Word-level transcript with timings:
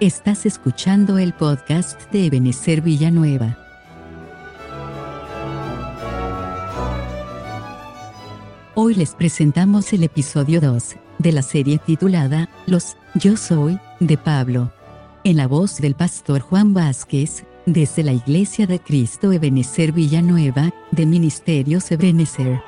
Estás 0.00 0.46
escuchando 0.46 1.18
el 1.18 1.32
podcast 1.32 2.08
de 2.12 2.26
Ebenezer 2.26 2.82
Villanueva. 2.82 3.58
Hoy 8.76 8.94
les 8.94 9.16
presentamos 9.16 9.92
el 9.92 10.04
episodio 10.04 10.60
2 10.60 10.94
de 11.18 11.32
la 11.32 11.42
serie 11.42 11.78
titulada 11.78 12.48
Los 12.66 12.96
Yo 13.16 13.36
Soy 13.36 13.80
de 13.98 14.16
Pablo, 14.16 14.70
en 15.24 15.36
la 15.36 15.48
voz 15.48 15.78
del 15.78 15.96
pastor 15.96 16.42
Juan 16.42 16.74
Vázquez, 16.74 17.44
desde 17.66 18.04
la 18.04 18.12
Iglesia 18.12 18.68
de 18.68 18.78
Cristo 18.78 19.32
Ebenezer 19.32 19.90
Villanueva, 19.90 20.72
de 20.92 21.06
Ministerios 21.06 21.90
Ebenezer. 21.90 22.62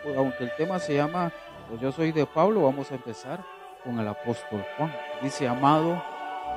Pues, 0.04 0.18
aunque 0.18 0.44
el 0.44 0.52
tema 0.58 0.80
se 0.80 0.96
llama 0.96 1.32
pues 1.70 1.80
yo 1.80 1.92
soy 1.92 2.12
de 2.12 2.26
Pablo, 2.26 2.64
vamos 2.64 2.92
a 2.92 2.96
empezar 2.96 3.46
con 3.84 4.00
el 4.00 4.08
apóstol 4.08 4.66
Juan. 4.76 4.92
Dice, 5.22 5.48
amado, 5.48 6.04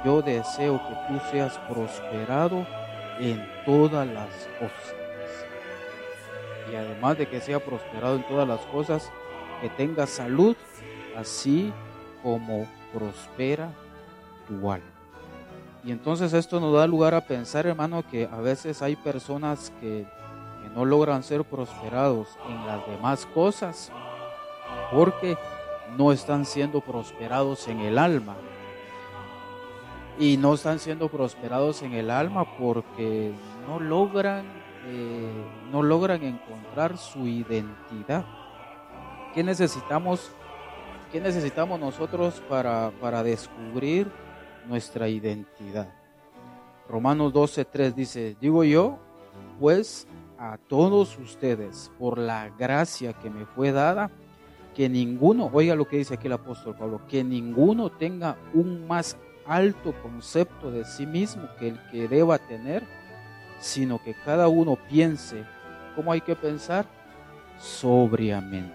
yo 0.06 0.22
deseo 0.22 0.80
que 0.88 0.94
tú 1.06 1.20
seas 1.30 1.58
prosperado 1.68 2.66
en 3.20 3.46
todas 3.66 4.06
las 4.06 4.30
cosas 4.58 5.05
y 6.70 6.74
además 6.74 7.18
de 7.18 7.28
que 7.28 7.40
sea 7.40 7.64
prosperado 7.64 8.16
en 8.16 8.26
todas 8.26 8.46
las 8.46 8.60
cosas, 8.66 9.10
que 9.60 9.68
tenga 9.70 10.06
salud, 10.06 10.56
así 11.16 11.72
como 12.22 12.66
prospera 12.92 13.70
tu 14.46 14.70
alma. 14.70 14.86
Y 15.84 15.92
entonces 15.92 16.32
esto 16.32 16.58
nos 16.58 16.74
da 16.74 16.86
lugar 16.86 17.14
a 17.14 17.26
pensar, 17.26 17.66
hermano, 17.66 18.02
que 18.10 18.28
a 18.30 18.40
veces 18.40 18.82
hay 18.82 18.96
personas 18.96 19.72
que, 19.80 20.04
que 20.62 20.68
no 20.74 20.84
logran 20.84 21.22
ser 21.22 21.44
prosperados 21.44 22.28
en 22.48 22.66
las 22.66 22.84
demás 22.88 23.26
cosas 23.26 23.92
porque 24.92 25.36
no 25.96 26.12
están 26.12 26.44
siendo 26.44 26.80
prosperados 26.80 27.68
en 27.68 27.80
el 27.80 27.98
alma. 27.98 28.34
Y 30.18 30.38
no 30.38 30.54
están 30.54 30.78
siendo 30.78 31.08
prosperados 31.08 31.82
en 31.82 31.92
el 31.92 32.10
alma 32.10 32.56
porque 32.58 33.32
no 33.68 33.78
logran 33.78 34.65
eh, 34.86 35.44
no 35.72 35.82
logran 35.82 36.22
encontrar 36.22 36.96
su 36.96 37.26
identidad. 37.26 38.24
¿Qué 39.34 39.42
necesitamos, 39.42 40.30
qué 41.12 41.20
necesitamos 41.20 41.78
nosotros 41.80 42.40
para, 42.48 42.92
para 43.00 43.22
descubrir 43.22 44.10
nuestra 44.68 45.08
identidad? 45.08 45.88
Romanos 46.88 47.32
12.3 47.32 47.94
dice, 47.94 48.36
digo 48.40 48.62
yo, 48.62 48.98
pues 49.58 50.06
a 50.38 50.58
todos 50.68 51.18
ustedes, 51.18 51.90
por 51.98 52.18
la 52.18 52.50
gracia 52.50 53.12
que 53.14 53.28
me 53.28 53.44
fue 53.44 53.72
dada, 53.72 54.10
que 54.74 54.88
ninguno, 54.88 55.50
oiga 55.52 55.74
lo 55.74 55.88
que 55.88 55.96
dice 55.96 56.14
aquí 56.14 56.26
el 56.26 56.34
apóstol 56.34 56.76
Pablo, 56.76 57.00
que 57.08 57.24
ninguno 57.24 57.90
tenga 57.90 58.36
un 58.52 58.86
más 58.86 59.16
alto 59.46 59.94
concepto 60.02 60.70
de 60.70 60.84
sí 60.84 61.06
mismo 61.06 61.48
que 61.58 61.68
el 61.68 61.80
que 61.90 62.08
deba 62.08 62.38
tener, 62.38 62.84
sino 63.58 64.02
que 64.02 64.14
cada 64.14 64.48
uno 64.48 64.76
piense 64.88 65.44
cómo 65.94 66.12
hay 66.12 66.20
que 66.20 66.36
pensar 66.36 66.86
sobriamente. 67.58 68.74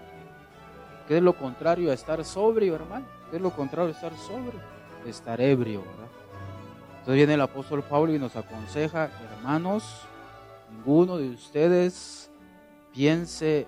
¿Qué 1.06 1.18
es 1.18 1.22
lo 1.22 1.34
contrario 1.34 1.90
a 1.90 1.94
estar 1.94 2.24
sobrio, 2.24 2.74
hermano? 2.74 3.06
¿Qué 3.30 3.36
es 3.36 3.42
lo 3.42 3.50
contrario 3.50 3.88
a 3.88 3.94
estar 3.94 4.12
sobrio? 4.16 4.60
Estar 5.06 5.40
ebrio, 5.40 5.80
¿verdad? 5.80 6.08
Entonces 6.90 7.14
viene 7.14 7.34
el 7.34 7.40
apóstol 7.40 7.82
Pablo 7.82 8.14
y 8.14 8.18
nos 8.18 8.36
aconseja, 8.36 9.10
hermanos, 9.36 10.06
ninguno 10.70 11.16
de 11.16 11.30
ustedes 11.30 12.30
piense 12.92 13.66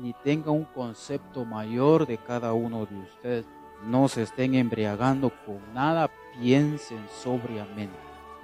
ni 0.00 0.12
tenga 0.12 0.50
un 0.50 0.64
concepto 0.64 1.44
mayor 1.44 2.06
de 2.06 2.18
cada 2.18 2.52
uno 2.52 2.86
de 2.86 2.96
ustedes. 2.96 3.44
No 3.84 4.08
se 4.08 4.22
estén 4.22 4.54
embriagando 4.54 5.32
con 5.44 5.58
nada, 5.74 6.10
piensen 6.40 7.04
sobriamente. 7.22 7.96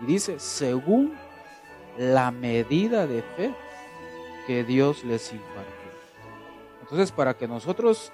Y 0.02 0.06
dice, 0.06 0.38
según 0.38 1.14
la 1.98 2.30
medida 2.30 3.06
de 3.06 3.22
fe 3.22 3.54
que 4.46 4.64
Dios 4.64 5.04
les 5.04 5.32
impartió. 5.32 5.64
Entonces, 6.82 7.12
para 7.12 7.34
que 7.34 7.48
nosotros 7.48 8.12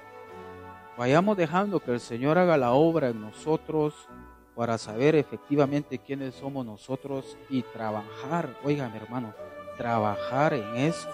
vayamos 0.96 1.36
dejando 1.36 1.80
que 1.80 1.92
el 1.92 2.00
Señor 2.00 2.38
haga 2.38 2.56
la 2.56 2.72
obra 2.72 3.08
en 3.08 3.20
nosotros, 3.20 4.08
para 4.54 4.76
saber 4.78 5.14
efectivamente 5.14 5.98
quiénes 5.98 6.34
somos 6.34 6.66
nosotros 6.66 7.38
y 7.48 7.62
trabajar, 7.62 8.56
oigan 8.62 8.94
hermano, 8.94 9.32
trabajar 9.78 10.52
en 10.52 10.76
eso, 10.76 11.08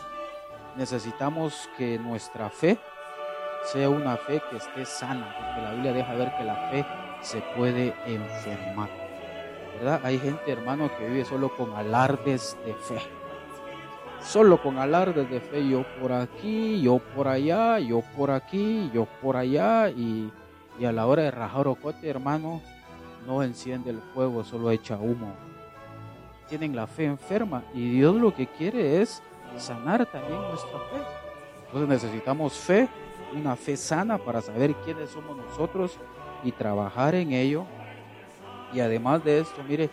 necesitamos 0.77 1.69
que 1.79 1.99
nuestra 1.99 2.51
fe 2.51 2.79
sea 3.73 3.89
una 3.89 4.17
fe 4.17 4.43
que 4.51 4.57
esté 4.57 4.85
sana, 4.85 5.35
porque 5.39 5.63
la 5.63 5.73
Biblia 5.73 5.93
deja 5.93 6.15
ver 6.15 6.37
que 6.37 6.45
la 6.45 6.71
fe 6.71 6.87
se 7.21 7.41
puede 7.57 7.95
enfermar. 8.07 9.06
Hay 10.03 10.19
gente, 10.19 10.51
hermano, 10.51 10.91
que 10.97 11.07
vive 11.07 11.25
solo 11.25 11.55
con 11.55 11.75
alardes 11.75 12.57
de 12.65 12.75
fe. 12.75 12.99
Solo 14.21 14.61
con 14.61 14.79
alardes 14.79 15.31
de 15.31 15.41
fe, 15.41 15.69
yo 15.69 15.85
por 16.01 16.13
aquí, 16.13 16.81
yo 16.81 16.99
por 16.99 17.29
allá, 17.29 17.79
yo 17.79 18.03
por 18.17 18.31
aquí, 18.31 18.91
yo 18.93 19.07
por 19.23 19.37
allá, 19.37 19.89
y, 19.91 20.33
a 20.85 20.93
la 20.93 21.07
hora 21.07 21.23
de 21.25 21.31
rajar 21.31 21.69
ocote, 21.69 22.09
hermano, 22.09 22.61
no 23.27 23.43
enciende 23.43 23.91
el 23.91 24.01
fuego, 24.15 24.45
solo 24.45 24.71
echa 24.71 24.97
humo. 24.97 25.33
Tienen 26.49 26.75
la 26.75 26.87
fe 26.87 27.05
enferma 27.05 27.63
y 27.75 27.91
Dios 27.91 28.17
lo 28.17 28.35
que 28.35 28.47
quiere 28.47 29.03
es 29.03 29.23
sanar 29.59 30.07
también 30.07 30.41
nuestra 30.43 30.79
fe. 30.79 30.97
Entonces 31.67 31.89
necesitamos 31.89 32.53
fe, 32.55 32.89
una 33.35 33.57
fe 33.57 33.77
sana 33.77 34.17
para 34.17 34.41
saber 34.41 34.75
quiénes 34.85 35.11
somos 35.11 35.37
nosotros 35.37 35.99
y 36.45 36.53
trabajar 36.53 37.15
en 37.15 37.33
ello 37.33 37.67
y 38.73 38.81
además 38.81 39.25
de 39.25 39.41
esto, 39.41 39.63
mire, 39.67 39.91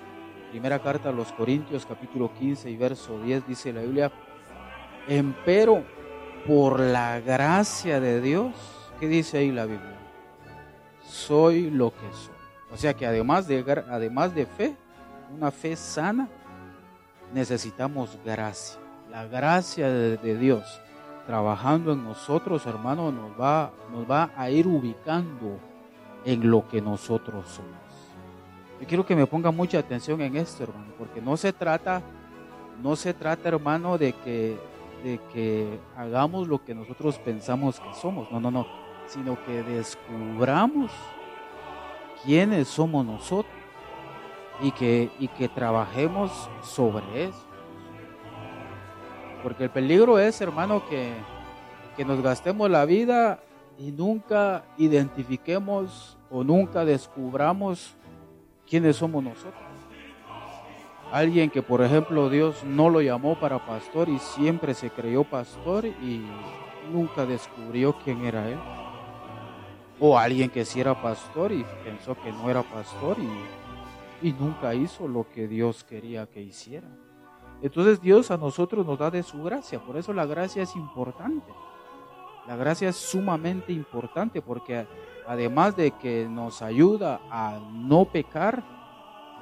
primera 0.52 0.80
carta 0.80 1.10
a 1.10 1.14
los 1.14 1.32
Corintios 1.32 1.86
capítulo 1.86 2.34
15 2.34 2.70
y 2.70 2.78
verso 2.78 3.20
10 3.20 3.48
dice 3.48 3.74
la 3.74 3.82
Biblia, 3.82 4.12
empero 5.08 5.84
por 6.48 6.80
la 6.80 7.20
gracia 7.20 8.00
de 8.00 8.22
Dios, 8.22 8.54
¿qué 9.00 9.08
dice 9.08 9.40
ahí 9.40 9.52
la 9.52 9.66
Biblia? 9.66 9.98
Soy 11.04 11.70
lo 11.70 11.92
que 11.92 12.12
soy. 12.12 12.34
O 12.72 12.78
sea 12.78 12.94
que 12.94 13.06
además 13.06 13.48
de, 13.48 13.84
además 13.90 14.34
de 14.34 14.46
fe, 14.46 14.76
una 15.36 15.52
fe 15.52 15.76
sana, 15.76 16.28
necesitamos 17.34 18.18
gracia. 18.26 18.80
La 19.10 19.26
gracia 19.26 19.90
de, 19.90 20.38
Dios 20.38 20.82
trabajando 21.28 21.94
en 21.94 22.04
nosotros, 22.04 22.66
hermano, 22.66 23.12
nos 23.12 23.40
va, 23.40 23.72
nos 23.92 24.10
va 24.10 24.32
a 24.36 24.50
ir 24.50 24.68
ubicando 24.68 25.60
en 26.26 26.50
lo 26.50 26.68
que 26.68 26.82
nosotros 26.82 27.48
somos. 27.48 27.83
Yo 28.80 28.88
quiero 28.88 29.06
que 29.06 29.16
me 29.16 29.28
ponga 29.28 29.52
mucha 29.52 29.80
atención 29.80 30.22
en 30.22 30.36
esto, 30.36 30.64
hermano, 30.64 30.94
porque 30.98 31.22
no 31.22 31.38
se 31.38 31.54
trata, 31.54 32.02
no 32.82 32.96
se 32.96 33.14
trata, 33.14 33.50
hermano, 33.50 33.98
de 33.98 34.14
que, 34.14 34.58
de 35.04 35.20
que 35.32 35.80
hagamos 35.96 36.48
lo 36.48 36.64
que 36.64 36.76
nosotros 36.76 37.18
pensamos 37.20 37.80
que 37.80 37.94
somos, 38.02 38.30
no, 38.32 38.40
no, 38.40 38.52
no, 38.52 38.68
sino 39.08 39.38
que 39.46 39.64
descubramos 39.64 40.92
quiénes 42.24 42.68
somos 42.68 43.06
nosotros 43.06 43.54
y 44.62 44.72
que, 44.72 45.12
y 45.20 45.28
que 45.30 45.48
trabajemos 45.48 46.50
sobre 46.62 47.26
eso. 47.26 47.46
Porque 49.42 49.66
el 49.66 49.70
peligro 49.70 50.20
es, 50.20 50.40
hermano, 50.42 50.88
que, 50.88 51.14
que 51.98 52.06
nos 52.06 52.22
gastemos 52.22 52.70
la 52.70 52.86
vida 52.86 53.40
y 53.78 53.92
nunca 53.92 54.64
identifiquemos 54.78 56.18
o 56.30 56.44
nunca 56.44 56.86
descubramos 56.86 57.96
quiénes 58.68 58.98
somos 58.98 59.24
nosotros. 59.24 59.64
Alguien 61.12 61.50
que, 61.52 61.62
por 61.62 61.84
ejemplo, 61.84 62.30
Dios 62.30 62.64
no 62.64 62.90
lo 62.90 63.00
llamó 63.02 63.40
para 63.40 63.66
pastor 63.66 64.10
y 64.10 64.18
siempre 64.18 64.74
se 64.74 64.90
creyó 64.90 65.24
pastor 65.24 65.86
y 65.86 66.26
nunca 66.92 67.26
descubrió 67.26 67.96
quién 68.04 68.26
era 68.26 68.50
él. 68.50 68.58
O 70.00 70.18
alguien 70.18 70.50
que 70.50 70.66
sí 70.66 70.80
era 70.80 71.00
pastor 71.00 71.52
y 71.52 71.64
pensó 71.84 72.16
que 72.16 72.32
no 72.32 72.50
era 72.50 72.64
pastor 72.64 73.18
y, 73.20 74.28
y 74.28 74.34
nunca 74.34 74.74
hizo 74.74 75.08
lo 75.08 75.30
que 75.30 75.48
Dios 75.48 75.84
quería 75.84 76.26
que 76.26 76.42
hiciera. 76.42 76.88
Entonces 77.62 78.02
Dios 78.02 78.32
a 78.32 78.38
nosotros 78.38 78.86
nos 78.86 78.98
da 78.98 79.12
de 79.12 79.24
su 79.24 79.42
gracia, 79.44 79.80
por 79.80 79.98
eso 79.98 80.14
la 80.14 80.26
gracia 80.26 80.64
es 80.64 80.76
importante. 80.76 81.54
La 82.48 82.58
gracia 82.58 82.90
es 82.90 82.96
sumamente 82.96 83.72
importante 83.72 84.42
porque 84.42 84.86
además 85.28 85.76
de 85.76 85.92
que 85.92 86.28
nos 86.30 86.62
ayuda 86.62 87.20
a 87.30 87.60
no 87.72 88.06
pecar, 88.06 88.64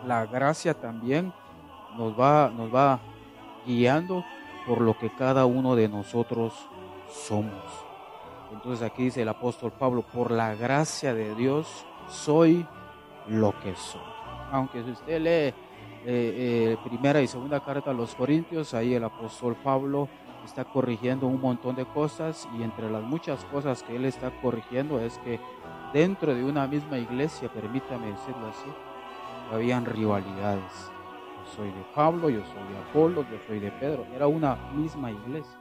la 0.06 0.26
gracia 0.26 0.74
también 0.74 1.34
nos 1.98 2.20
va, 2.20 2.52
nos 2.56 2.74
va 2.74 3.00
guiando 3.66 4.24
por 4.66 4.82
lo 4.82 4.98
que 4.98 5.10
cada 5.10 5.46
uno 5.46 5.76
de 5.76 5.88
nosotros 5.88 6.54
somos. 7.10 7.64
Entonces 8.52 8.86
aquí 8.86 9.04
dice 9.04 9.22
el 9.22 9.30
apóstol 9.30 9.72
Pablo, 9.72 10.02
por 10.02 10.32
la 10.32 10.56
gracia 10.56 11.14
de 11.14 11.36
Dios 11.36 11.86
soy 12.10 12.66
lo 13.28 13.58
que 13.62 13.76
soy. 13.76 14.02
Aunque 14.52 14.84
si 14.84 14.92
usted 14.92 15.22
lee 15.22 15.30
eh, 15.30 15.54
eh, 16.06 16.78
primera 16.84 17.22
y 17.22 17.28
segunda 17.28 17.60
carta 17.62 17.92
a 17.92 17.94
los 17.94 18.16
Corintios, 18.16 18.74
ahí 18.74 18.94
el 18.94 19.04
apóstol 19.04 19.56
Pablo 19.64 20.10
está 20.46 20.66
corrigiendo 20.66 21.28
un 21.28 21.40
montón 21.40 21.76
de 21.76 21.86
cosas 21.86 22.48
y 22.58 22.64
entre 22.64 22.90
las 22.90 23.04
muchas 23.04 23.44
cosas 23.46 23.84
que 23.84 23.96
él 23.96 24.06
está 24.06 24.32
corrigiendo 24.42 25.00
es 25.00 25.18
que 25.20 25.40
dentro 25.94 26.34
de 26.34 26.44
una 26.44 26.68
misma 26.68 26.98
iglesia, 26.98 27.50
permítame 27.50 28.08
decirlo 28.08 28.48
así, 28.48 28.70
habían 29.52 29.86
rivalidades. 29.86 30.92
Yo 31.38 31.54
soy 31.56 31.68
de 31.68 31.84
Pablo, 31.94 32.30
yo 32.30 32.42
soy 32.42 32.74
de 32.74 32.78
Apolo, 32.90 33.24
yo 33.24 33.38
soy 33.48 33.60
de 33.60 33.72
Pedro. 33.72 34.06
Era 34.16 34.28
una 34.28 34.56
misma 34.74 35.12
iglesia. 35.12 35.58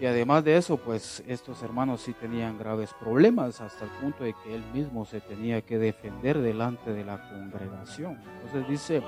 Y 0.00 0.06
además 0.06 0.42
de 0.44 0.56
eso, 0.56 0.78
pues 0.78 1.22
estos 1.26 1.62
hermanos 1.62 2.00
sí 2.00 2.14
tenían 2.14 2.56
graves 2.56 2.94
problemas 2.98 3.60
hasta 3.60 3.84
el 3.84 3.90
punto 3.90 4.24
de 4.24 4.32
que 4.42 4.54
él 4.54 4.64
mismo 4.72 5.04
se 5.04 5.20
tenía 5.20 5.60
que 5.60 5.78
defender 5.78 6.38
delante 6.38 6.94
de 6.94 7.04
la 7.04 7.28
congregación. 7.28 8.18
Entonces 8.36 8.66
dice, 8.66 9.02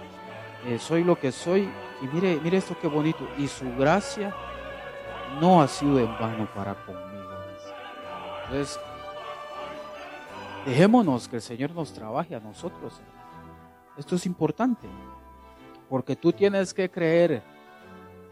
eh, 0.67 0.79
soy 0.79 1.03
lo 1.03 1.19
que 1.19 1.33
soy 1.33 1.69
y 2.01 2.07
mire, 2.07 2.39
mire 2.43 2.59
esto 2.59 2.77
qué 2.81 2.87
bonito. 2.87 3.29
Y 3.39 3.49
su 3.49 3.75
gracia 3.77 4.35
no 5.41 5.63
ha 5.63 5.69
sido 5.69 5.99
en 5.99 6.13
vano 6.19 6.49
para 6.55 6.75
conmigo. 6.75 7.31
Entonces, 8.45 8.79
dejémonos 10.65 11.29
que 11.29 11.37
el 11.37 11.43
Señor 11.43 11.73
nos 11.73 11.93
trabaje 11.93 12.35
a 12.35 12.41
nosotros. 12.41 13.01
Esto 13.97 14.17
es 14.17 14.27
importante, 14.27 14.89
porque 15.89 16.17
tú 16.17 16.33
tienes 16.33 16.73
que 16.73 16.91
creer 16.91 17.43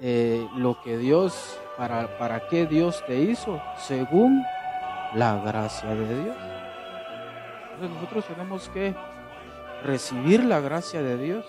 eh, 0.01 0.47
lo 0.57 0.81
que 0.83 0.97
Dios, 0.97 1.59
para, 1.77 2.19
para 2.19 2.49
qué 2.49 2.67
Dios 2.67 3.03
te 3.07 3.17
hizo, 3.21 3.61
según 3.77 4.43
la 5.15 5.37
gracia 5.37 5.95
de 5.95 6.23
Dios. 6.23 6.37
Entonces 7.73 7.91
nosotros 7.91 8.25
tenemos 8.27 8.69
que 8.71 8.95
recibir 9.85 10.45
la 10.45 10.61
gracia 10.61 11.03
de 11.03 11.17
Dios. 11.19 11.45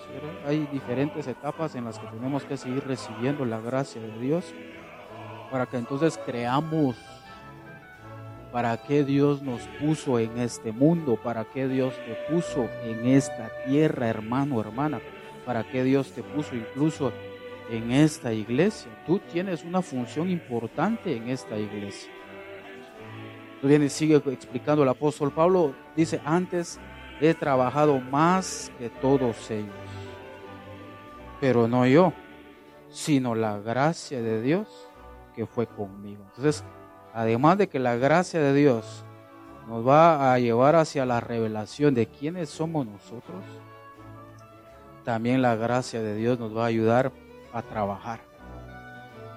Hay 0.45 0.67
diferentes 0.71 1.27
etapas 1.27 1.75
en 1.75 1.85
las 1.85 1.99
que 1.99 2.07
tenemos 2.07 2.43
que 2.43 2.57
seguir 2.57 2.85
recibiendo 2.85 3.45
la 3.45 3.59
gracia 3.59 4.01
de 4.01 4.19
Dios 4.19 4.53
para 5.51 5.65
que 5.65 5.77
entonces 5.77 6.19
creamos 6.25 6.95
para 8.51 8.77
qué 8.83 9.03
Dios 9.03 9.41
nos 9.41 9.61
puso 9.79 10.19
en 10.19 10.37
este 10.37 10.71
mundo, 10.71 11.17
para 11.21 11.45
qué 11.45 11.67
Dios 11.67 11.93
te 12.05 12.33
puso 12.33 12.69
en 12.83 13.07
esta 13.07 13.49
tierra, 13.65 14.07
hermano, 14.07 14.59
hermana, 14.59 14.99
para 15.45 15.63
qué 15.63 15.83
Dios 15.83 16.11
te 16.11 16.21
puso 16.21 16.55
incluso 16.55 17.13
en 17.69 17.91
esta 17.91 18.33
iglesia. 18.33 18.91
Tú 19.05 19.19
tienes 19.31 19.63
una 19.63 19.81
función 19.81 20.29
importante 20.29 21.15
en 21.15 21.29
esta 21.29 21.57
iglesia. 21.57 22.11
Tú 23.61 23.67
vienes, 23.67 23.93
sigue 23.93 24.15
explicando 24.15 24.83
el 24.83 24.89
apóstol 24.89 25.31
Pablo, 25.31 25.73
dice, 25.95 26.19
antes 26.25 26.79
he 27.21 27.35
trabajado 27.35 27.99
más 27.99 28.71
que 28.79 28.89
todos 28.89 29.51
ellos, 29.51 29.69
pero 31.39 31.67
no 31.67 31.85
yo, 31.85 32.13
sino 32.89 33.35
la 33.35 33.59
gracia 33.59 34.21
de 34.21 34.41
Dios 34.41 34.67
que 35.35 35.45
fue 35.45 35.67
conmigo. 35.67 36.23
Entonces, 36.29 36.63
además 37.13 37.59
de 37.59 37.69
que 37.69 37.79
la 37.79 37.95
gracia 37.95 38.41
de 38.41 38.53
Dios 38.53 39.05
nos 39.67 39.87
va 39.87 40.33
a 40.33 40.39
llevar 40.39 40.75
hacia 40.75 41.05
la 41.05 41.21
revelación 41.21 41.93
de 41.93 42.07
quiénes 42.07 42.49
somos 42.49 42.87
nosotros, 42.87 43.43
también 45.03 45.41
la 45.41 45.55
gracia 45.55 46.01
de 46.01 46.15
Dios 46.15 46.39
nos 46.39 46.55
va 46.55 46.63
a 46.63 46.67
ayudar 46.67 47.11
a 47.53 47.61
trabajar. 47.61 48.19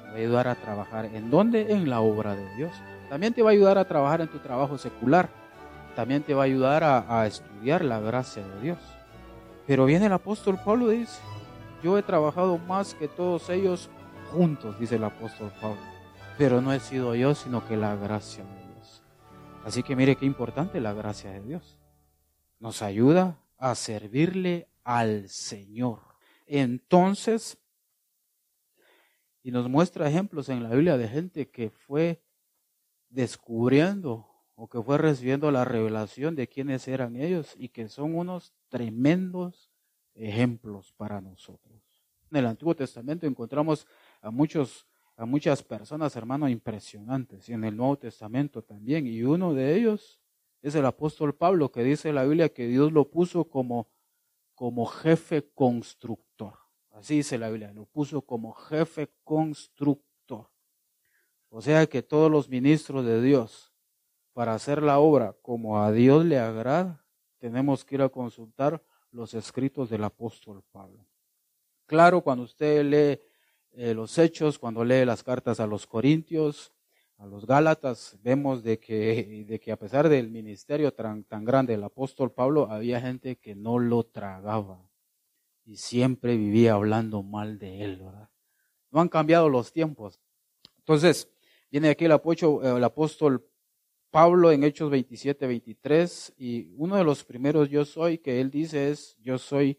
Nos 0.04 0.12
va 0.12 0.12
a 0.12 0.16
ayudar 0.16 0.48
a 0.48 0.54
trabajar. 0.54 1.04
¿En 1.06 1.30
dónde? 1.30 1.72
En 1.72 1.88
la 1.88 2.00
obra 2.00 2.34
de 2.34 2.54
Dios. 2.56 2.72
También 3.08 3.34
te 3.34 3.42
va 3.42 3.50
a 3.50 3.52
ayudar 3.52 3.78
a 3.78 3.86
trabajar 3.86 4.20
en 4.20 4.28
tu 4.28 4.38
trabajo 4.38 4.78
secular. 4.78 5.43
También 5.94 6.22
te 6.22 6.34
va 6.34 6.42
a 6.42 6.46
ayudar 6.46 6.84
a, 6.84 7.20
a 7.20 7.26
estudiar 7.26 7.84
la 7.84 8.00
gracia 8.00 8.46
de 8.46 8.60
Dios. 8.60 8.78
Pero 9.66 9.86
viene 9.86 10.06
el 10.06 10.12
apóstol 10.12 10.58
Pablo 10.64 10.92
y 10.92 10.98
dice, 10.98 11.20
yo 11.82 11.96
he 11.98 12.02
trabajado 12.02 12.58
más 12.58 12.94
que 12.94 13.08
todos 13.08 13.48
ellos 13.50 13.90
juntos, 14.32 14.78
dice 14.78 14.96
el 14.96 15.04
apóstol 15.04 15.52
Pablo. 15.60 15.80
Pero 16.36 16.60
no 16.60 16.72
he 16.72 16.80
sido 16.80 17.14
yo, 17.14 17.34
sino 17.34 17.66
que 17.66 17.76
la 17.76 17.94
gracia 17.94 18.44
de 18.44 18.74
Dios. 18.74 19.02
Así 19.64 19.82
que 19.82 19.96
mire 19.96 20.16
qué 20.16 20.26
importante 20.26 20.80
la 20.80 20.92
gracia 20.92 21.30
de 21.30 21.42
Dios. 21.42 21.78
Nos 22.58 22.82
ayuda 22.82 23.38
a 23.56 23.74
servirle 23.74 24.68
al 24.82 25.28
Señor. 25.28 26.00
Entonces, 26.46 27.58
y 29.42 29.50
nos 29.50 29.68
muestra 29.68 30.08
ejemplos 30.08 30.48
en 30.48 30.62
la 30.62 30.70
Biblia 30.70 30.96
de 30.96 31.08
gente 31.08 31.50
que 31.50 31.70
fue 31.70 32.22
descubriendo 33.10 34.33
o 34.54 34.68
que 34.68 34.82
fue 34.82 34.98
recibiendo 34.98 35.50
la 35.50 35.64
revelación 35.64 36.34
de 36.34 36.48
quiénes 36.48 36.86
eran 36.88 37.16
ellos 37.16 37.54
y 37.58 37.68
que 37.68 37.88
son 37.88 38.14
unos 38.14 38.54
tremendos 38.68 39.70
ejemplos 40.14 40.92
para 40.92 41.20
nosotros. 41.20 41.82
En 42.30 42.38
el 42.38 42.46
Antiguo 42.46 42.74
Testamento 42.74 43.26
encontramos 43.26 43.86
a 44.20 44.30
muchos 44.30 44.86
a 45.16 45.26
muchas 45.26 45.62
personas, 45.62 46.16
hermanos, 46.16 46.50
impresionantes, 46.50 47.48
y 47.48 47.52
en 47.52 47.64
el 47.64 47.76
Nuevo 47.76 47.96
Testamento 47.96 48.62
también, 48.62 49.06
y 49.06 49.22
uno 49.22 49.54
de 49.54 49.76
ellos 49.76 50.20
es 50.62 50.74
el 50.74 50.86
apóstol 50.86 51.34
Pablo, 51.34 51.70
que 51.70 51.84
dice 51.84 52.08
en 52.08 52.16
la 52.16 52.24
Biblia 52.24 52.48
que 52.48 52.66
Dios 52.66 52.92
lo 52.92 53.10
puso 53.10 53.44
como, 53.44 53.88
como 54.54 54.86
jefe 54.86 55.50
constructor. 55.54 56.58
Así 56.90 57.16
dice 57.16 57.38
la 57.38 57.50
Biblia, 57.50 57.72
lo 57.72 57.86
puso 57.86 58.22
como 58.22 58.52
jefe 58.54 59.10
constructor. 59.24 60.50
O 61.48 61.60
sea 61.60 61.86
que 61.86 62.02
todos 62.02 62.30
los 62.30 62.48
ministros 62.48 63.04
de 63.04 63.22
Dios, 63.22 63.73
para 64.34 64.52
hacer 64.52 64.82
la 64.82 64.98
obra 64.98 65.34
como 65.40 65.80
a 65.80 65.92
Dios 65.92 66.26
le 66.26 66.38
agrada, 66.38 67.02
tenemos 67.38 67.84
que 67.84 67.94
ir 67.94 68.02
a 68.02 68.08
consultar 68.08 68.82
los 69.12 69.32
escritos 69.32 69.88
del 69.88 70.04
apóstol 70.04 70.62
Pablo. 70.72 71.06
Claro, 71.86 72.20
cuando 72.20 72.44
usted 72.44 72.84
lee 72.84 73.22
eh, 73.72 73.94
los 73.94 74.18
hechos, 74.18 74.58
cuando 74.58 74.84
lee 74.84 75.04
las 75.04 75.22
cartas 75.22 75.60
a 75.60 75.66
los 75.66 75.86
Corintios, 75.86 76.72
a 77.18 77.26
los 77.26 77.46
Gálatas, 77.46 78.18
vemos 78.22 78.64
de 78.64 78.80
que, 78.80 79.44
de 79.48 79.60
que 79.60 79.70
a 79.70 79.78
pesar 79.78 80.08
del 80.08 80.30
ministerio 80.30 80.92
tan, 80.92 81.24
grande 81.44 81.74
del 81.74 81.84
apóstol 81.84 82.32
Pablo, 82.32 82.68
había 82.70 83.00
gente 83.00 83.36
que 83.36 83.54
no 83.54 83.78
lo 83.78 84.04
tragaba 84.04 84.90
y 85.64 85.76
siempre 85.76 86.36
vivía 86.36 86.74
hablando 86.74 87.22
mal 87.22 87.58
de 87.58 87.84
él, 87.84 87.98
¿verdad? 88.02 88.30
No 88.90 89.00
han 89.00 89.08
cambiado 89.08 89.48
los 89.48 89.72
tiempos. 89.72 90.20
Entonces, 90.78 91.30
viene 91.70 91.88
aquí 91.88 92.04
el, 92.04 92.12
el 92.12 92.84
apóstol 92.84 93.48
Pablo 94.14 94.52
en 94.52 94.62
Hechos 94.62 94.90
27, 94.90 95.44
23, 95.44 96.34
y 96.38 96.72
uno 96.76 96.94
de 96.94 97.02
los 97.02 97.24
primeros 97.24 97.68
yo 97.68 97.84
soy 97.84 98.18
que 98.18 98.40
él 98.40 98.48
dice 98.48 98.92
es, 98.92 99.16
yo 99.20 99.38
soy 99.38 99.76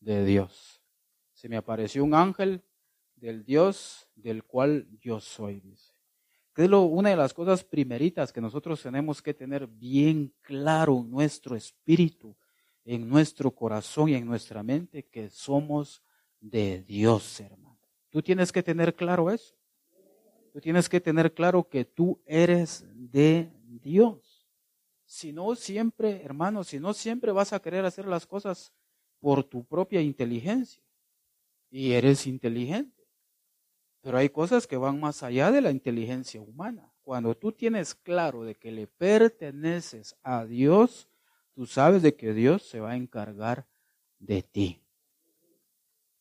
de 0.00 0.22
Dios. 0.26 0.82
Se 1.32 1.48
me 1.48 1.56
apareció 1.56 2.04
un 2.04 2.12
ángel 2.12 2.62
del 3.16 3.42
Dios 3.42 4.06
del 4.14 4.44
cual 4.44 4.86
yo 5.00 5.18
soy, 5.18 5.60
dice. 5.60 5.94
Es 6.56 6.68
lo, 6.68 6.82
una 6.82 7.08
de 7.08 7.16
las 7.16 7.32
cosas 7.32 7.64
primeritas 7.64 8.34
que 8.34 8.42
nosotros 8.42 8.82
tenemos 8.82 9.22
que 9.22 9.32
tener 9.32 9.66
bien 9.66 10.34
claro 10.42 10.98
en 10.98 11.10
nuestro 11.10 11.56
espíritu, 11.56 12.36
en 12.84 13.08
nuestro 13.08 13.50
corazón 13.50 14.10
y 14.10 14.14
en 14.14 14.26
nuestra 14.26 14.62
mente, 14.62 15.04
que 15.04 15.30
somos 15.30 16.02
de 16.38 16.82
Dios, 16.82 17.40
hermano. 17.40 17.80
Tú 18.10 18.20
tienes 18.20 18.52
que 18.52 18.62
tener 18.62 18.94
claro 18.94 19.30
eso. 19.30 19.54
Tú 20.52 20.60
tienes 20.60 20.86
que 20.86 21.00
tener 21.00 21.32
claro 21.32 21.66
que 21.66 21.86
tú 21.86 22.20
eres 22.26 22.84
de 22.94 23.50
Dios. 23.78 24.46
Si 25.04 25.32
no 25.32 25.54
siempre, 25.54 26.22
hermano, 26.24 26.64
si 26.64 26.78
no 26.78 26.94
siempre 26.94 27.32
vas 27.32 27.52
a 27.52 27.60
querer 27.60 27.84
hacer 27.84 28.06
las 28.06 28.26
cosas 28.26 28.72
por 29.20 29.44
tu 29.44 29.64
propia 29.64 30.00
inteligencia. 30.00 30.82
Y 31.70 31.92
eres 31.92 32.26
inteligente. 32.26 33.06
Pero 34.00 34.18
hay 34.18 34.30
cosas 34.30 34.66
que 34.66 34.76
van 34.76 34.98
más 34.98 35.22
allá 35.22 35.50
de 35.50 35.60
la 35.60 35.70
inteligencia 35.70 36.40
humana. 36.40 36.92
Cuando 37.02 37.36
tú 37.36 37.52
tienes 37.52 37.94
claro 37.94 38.44
de 38.44 38.54
que 38.54 38.72
le 38.72 38.86
perteneces 38.86 40.16
a 40.22 40.46
Dios, 40.46 41.08
tú 41.54 41.66
sabes 41.66 42.02
de 42.02 42.14
que 42.14 42.32
Dios 42.32 42.62
se 42.62 42.80
va 42.80 42.92
a 42.92 42.96
encargar 42.96 43.66
de 44.18 44.42
ti. 44.42 44.82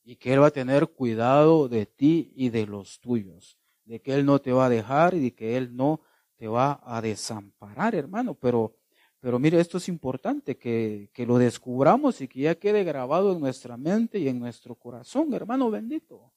Y 0.03 0.15
que 0.17 0.33
Él 0.33 0.41
va 0.41 0.47
a 0.47 0.51
tener 0.51 0.87
cuidado 0.87 1.69
de 1.69 1.85
ti 1.85 2.31
y 2.35 2.49
de 2.49 2.65
los 2.65 2.99
tuyos. 2.99 3.57
De 3.85 4.01
que 4.01 4.13
Él 4.13 4.25
no 4.25 4.39
te 4.39 4.51
va 4.51 4.65
a 4.65 4.69
dejar 4.69 5.13
y 5.13 5.19
de 5.19 5.33
que 5.33 5.57
Él 5.57 5.75
no 5.75 6.01
te 6.39 6.47
va 6.47 6.79
a 6.83 7.01
desamparar, 7.01 7.93
hermano. 7.93 8.33
Pero, 8.33 8.73
pero 9.19 9.37
mire, 9.39 9.59
esto 9.59 9.77
es 9.77 9.89
importante, 9.89 10.57
que, 10.57 11.09
que 11.13 11.25
lo 11.25 11.37
descubramos 11.37 12.21
y 12.21 12.29
que 12.29 12.39
ya 12.39 12.55
quede 12.55 12.85
grabado 12.85 13.33
en 13.33 13.41
nuestra 13.41 13.75
mente 13.75 14.19
y 14.19 14.29
en 14.29 14.39
nuestro 14.39 14.73
corazón, 14.75 15.33
hermano 15.33 15.69
bendito. 15.69 16.31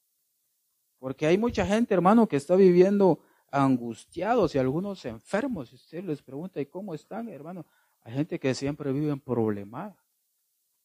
Porque 0.99 1.25
hay 1.25 1.37
mucha 1.37 1.65
gente, 1.65 1.93
hermano, 1.93 2.27
que 2.27 2.35
está 2.35 2.57
viviendo 2.57 3.21
angustiados 3.49 4.53
y 4.53 4.57
algunos 4.57 5.05
enfermos. 5.05 5.69
Si 5.69 5.75
usted 5.75 6.03
les 6.03 6.21
pregunta, 6.21 6.59
¿y 6.59 6.65
cómo 6.65 6.93
están, 6.93 7.29
hermano? 7.29 7.65
Hay 8.01 8.13
gente 8.13 8.37
que 8.39 8.53
siempre 8.53 8.91
vive 8.91 9.11
en 9.11 9.21
problemas. 9.21 9.95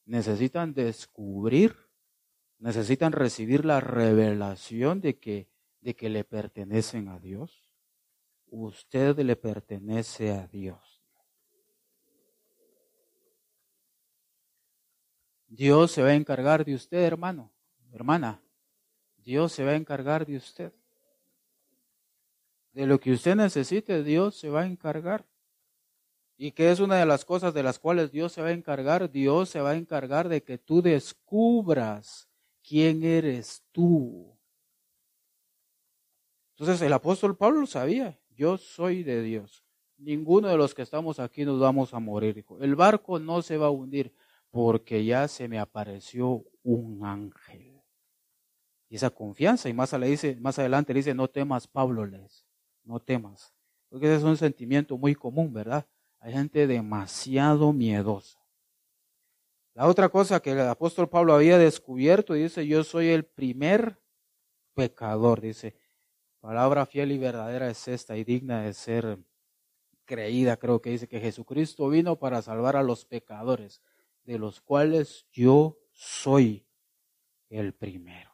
Necesitan 0.04 0.75
descubrir, 0.75 1.75
necesitan 2.60 3.10
recibir 3.10 3.64
la 3.64 3.80
revelación 3.80 5.00
de 5.00 5.18
que, 5.18 5.48
de 5.80 5.96
que 5.96 6.08
le 6.08 6.22
pertenecen 6.22 7.08
a 7.08 7.18
Dios. 7.18 7.67
Usted 8.50 9.19
le 9.19 9.37
pertenece 9.37 10.33
a 10.33 10.47
Dios. 10.47 11.02
Dios 15.49 15.93
se 15.93 16.02
va 16.02 16.11
a 16.11 16.14
encargar 16.14 16.64
de 16.64 16.75
usted, 16.75 16.99
hermano, 16.99 17.50
hermana. 17.93 18.43
Dios 19.17 19.52
se 19.52 19.64
va 19.64 19.73
a 19.73 19.76
encargar 19.76 20.26
de 20.26 20.37
usted. 20.37 20.73
De 22.73 22.87
lo 22.87 23.00
que 23.00 23.12
usted 23.12 23.35
necesite, 23.35 24.02
Dios 24.02 24.37
se 24.37 24.50
va 24.50 24.62
a 24.62 24.67
encargar. 24.67 25.26
Y 26.37 26.52
que 26.52 26.71
es 26.71 26.78
una 26.81 26.97
de 26.97 27.07
las 27.07 27.25
cosas 27.25 27.52
de 27.52 27.62
las 27.62 27.78
cuales 27.78 28.12
Dios 28.12 28.33
se 28.33 28.43
va 28.43 28.49
a 28.49 28.52
encargar. 28.52 29.11
Dios 29.11 29.49
se 29.49 29.61
va 29.61 29.71
a 29.71 29.76
encargar 29.76 30.28
de 30.28 30.43
que 30.45 30.59
tú 30.59 30.83
descubras 30.83 32.28
quién 32.62 33.02
eres 33.02 33.64
tú. 33.73 34.38
Entonces 36.50 36.81
el 36.83 36.93
apóstol 36.93 37.37
Pablo 37.37 37.61
lo 37.61 37.67
sabía. 37.67 38.19
Yo 38.38 38.57
soy 38.57 39.02
de 39.02 39.21
Dios. 39.21 39.64
Ninguno 39.97 40.47
de 40.47 40.57
los 40.57 40.73
que 40.73 40.83
estamos 40.83 41.18
aquí 41.18 41.45
nos 41.45 41.59
vamos 41.59 41.92
a 41.92 41.99
morir. 41.99 42.45
El 42.61 42.76
barco 42.76 43.18
no 43.18 43.42
se 43.42 43.57
va 43.57 43.66
a 43.66 43.71
hundir 43.71 44.14
porque 44.50 45.04
ya 45.04 45.26
se 45.26 45.49
me 45.49 45.59
apareció 45.59 46.45
un 46.62 47.04
ángel. 47.04 47.83
Y 48.88 48.95
esa 48.95 49.11
confianza, 49.11 49.68
y 49.68 49.73
más, 49.73 49.90
dice, 50.00 50.37
más 50.37 50.57
adelante 50.61 50.95
le 50.95 51.00
dice, 51.00 51.14
no 51.14 51.26
temas, 51.26 51.66
Pablo 51.66 52.07
les, 52.07 52.47
no 52.85 53.00
temas. 53.00 53.52
Porque 53.88 54.07
ese 54.07 54.18
es 54.18 54.23
un 54.23 54.37
sentimiento 54.37 54.97
muy 54.97 55.16
común, 55.16 55.52
¿verdad? 55.52 55.88
Hay 56.21 56.33
gente 56.33 56.68
demasiado 56.68 57.73
miedosa. 57.73 58.38
La 59.75 59.88
otra 59.88 60.09
cosa 60.11 60.38
que 60.38 60.52
el 60.52 60.61
apóstol 60.61 61.09
Pablo 61.09 61.35
había 61.35 61.59
descubierto, 61.59 62.35
dice, 62.35 62.64
yo 62.68 62.85
soy 62.85 63.09
el 63.09 63.25
primer 63.25 63.99
pecador, 64.75 65.40
dice, 65.40 65.75
palabra 66.40 66.87
fiel 66.87 67.12
y 67.12 67.18
verdadera 67.18 67.68
es 67.68 67.88
esta 67.88 68.16
y 68.16 68.25
digna 68.25 68.62
de 68.62 68.73
ser 68.75 69.18
creída, 70.04 70.57
creo 70.57 70.80
que 70.80 70.90
dice 70.90 71.07
que 71.07 71.21
Jesucristo 71.21 71.88
vino 71.88 72.16
para 72.16 72.42
salvar 72.42 72.76
a 72.76 72.83
los 72.83 73.04
pecadores, 73.04 73.83
de 74.25 74.38
los 74.38 74.61
cuales 74.61 75.26
yo 75.30 75.78
soy 75.92 76.66
el 77.50 77.75
primero. 77.75 78.30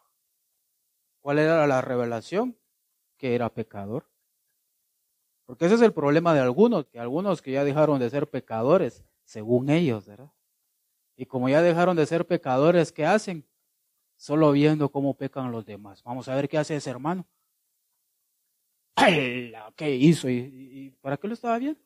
¿Cuál 1.21 1.39
era 1.39 1.67
la 1.67 1.81
revelación? 1.81 2.57
Que 3.17 3.35
era 3.35 3.53
pecador. 3.53 4.09
Porque 5.47 5.67
ese 5.67 5.75
es 5.75 5.83
el 5.83 5.93
problema 5.93 6.35
de 6.35 6.41
algunos, 6.41 6.87
que 6.87 6.99
algunos 6.99 7.43
que 7.43 7.53
ya 7.53 7.65
dejaron 7.65 7.99
de 7.99 8.11
ser 8.11 8.29
pecadores, 8.31 9.05
según 9.25 9.69
ellos, 9.69 10.07
¿verdad? 10.07 10.33
Y 11.17 11.27
como 11.27 11.49
ya 11.49 11.63
dejaron 11.63 11.97
de 11.97 12.07
ser 12.07 12.27
pecadores, 12.27 12.93
¿qué 12.93 13.05
hacen? 13.05 13.47
Solo 14.17 14.53
viendo 14.53 14.91
cómo 14.91 15.15
pecan 15.15 15.53
los 15.53 15.65
demás. 15.65 16.03
Vamos 16.03 16.29
a 16.29 16.35
ver 16.35 16.49
qué 16.49 16.59
hace 16.59 16.77
ese 16.77 16.91
hermano. 16.91 17.27
¿Qué 19.77 19.95
hizo? 19.95 20.29
¿Y, 20.31 20.95
para 21.01 21.17
qué 21.17 21.29
lo 21.29 21.35
estaba 21.35 21.59
viendo? 21.59 21.81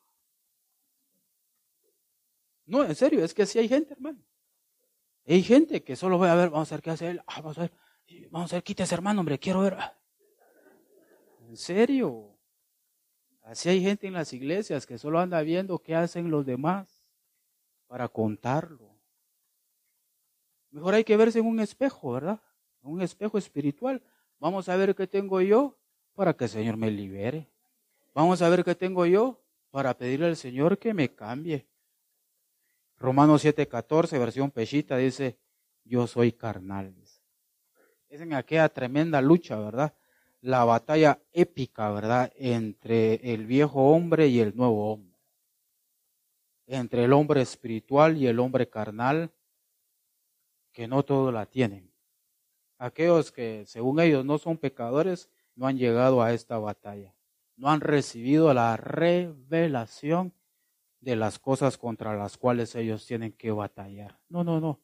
No, 2.65 2.83
en 2.85 2.95
serio, 2.95 3.23
es 3.23 3.33
que 3.33 3.45
sí 3.45 3.57
hay 3.59 3.67
gente, 3.67 3.93
hermano. 3.93 4.19
Hay 5.25 5.43
gente 5.43 5.83
que 5.83 5.95
solo 5.95 6.19
va 6.19 6.31
a 6.31 6.35
ver, 6.35 6.49
vamos 6.49 6.71
a 6.71 6.75
ver 6.75 6.81
qué 6.81 6.89
hace 6.91 7.09
él. 7.09 7.21
Ah, 7.25 7.41
vamos 7.41 7.57
a 7.57 7.61
ver, 7.61 7.71
Vamos 8.31 8.51
a 8.51 8.57
ver, 8.57 8.63
quítese 8.63 8.95
hermano, 8.95 9.19
hombre, 9.21 9.39
quiero 9.39 9.61
ver. 9.61 9.77
En 11.47 11.57
serio. 11.57 12.35
Así 13.43 13.69
hay 13.69 13.81
gente 13.81 14.07
en 14.07 14.13
las 14.13 14.33
iglesias 14.33 14.85
que 14.85 14.97
solo 14.97 15.19
anda 15.19 15.41
viendo 15.41 15.79
qué 15.79 15.95
hacen 15.95 16.29
los 16.29 16.45
demás 16.45 17.03
para 17.87 18.07
contarlo. 18.07 18.95
Mejor 20.69 20.93
hay 20.93 21.03
que 21.03 21.17
verse 21.17 21.39
en 21.39 21.47
un 21.47 21.59
espejo, 21.59 22.11
¿verdad? 22.11 22.39
En 22.83 22.91
un 22.91 23.01
espejo 23.01 23.39
espiritual. 23.39 24.03
Vamos 24.37 24.69
a 24.69 24.75
ver 24.75 24.95
qué 24.95 25.07
tengo 25.07 25.41
yo 25.41 25.78
para 26.19 26.33
que 26.33 26.43
el 26.43 26.49
Señor 26.49 26.75
me 26.75 26.91
libere. 26.91 27.47
Vamos 28.13 28.41
a 28.41 28.49
ver 28.49 28.65
qué 28.65 28.75
tengo 28.75 29.05
yo 29.05 29.39
para 29.71 29.97
pedirle 29.97 30.25
al 30.25 30.35
Señor 30.35 30.77
que 30.77 30.93
me 30.93 31.15
cambie. 31.15 31.65
Romanos 32.97 33.45
7:14, 33.45 34.19
versión 34.19 34.51
pechita, 34.51 34.97
dice, 34.97 35.37
yo 35.85 36.07
soy 36.07 36.33
carnal 36.33 36.93
es 38.09 38.19
en 38.19 38.33
aquella 38.33 38.67
tremenda 38.67 39.21
lucha, 39.21 39.57
¿verdad? 39.57 39.93
La 40.41 40.65
batalla 40.65 41.21
épica, 41.31 41.89
¿verdad? 41.89 42.33
Entre 42.35 43.33
el 43.33 43.45
viejo 43.45 43.93
hombre 43.93 44.27
y 44.27 44.41
el 44.41 44.57
nuevo 44.57 44.91
hombre. 44.91 45.17
Entre 46.67 47.05
el 47.05 47.13
hombre 47.13 47.39
espiritual 47.39 48.17
y 48.17 48.27
el 48.27 48.39
hombre 48.39 48.67
carnal, 48.67 49.31
que 50.73 50.85
no 50.85 51.03
todo 51.03 51.31
la 51.31 51.45
tienen. 51.45 51.89
Aquellos 52.77 53.31
que, 53.31 53.63
según 53.65 54.01
ellos, 54.01 54.25
no 54.25 54.37
son 54.37 54.57
pecadores, 54.57 55.29
no 55.59 55.67
han 55.67 55.77
llegado 55.77 56.21
a 56.21 56.31
esta 56.31 56.57
batalla. 56.57 57.13
No 57.57 57.69
han 57.69 57.81
recibido 57.81 58.53
la 58.53 58.77
revelación 58.77 60.33
de 61.01 61.17
las 61.17 61.37
cosas 61.37 61.77
contra 61.77 62.15
las 62.15 62.37
cuales 62.37 62.75
ellos 62.75 63.05
tienen 63.05 63.33
que 63.33 63.51
batallar. 63.51 64.17
No, 64.29 64.45
no, 64.45 64.61
no. 64.61 64.79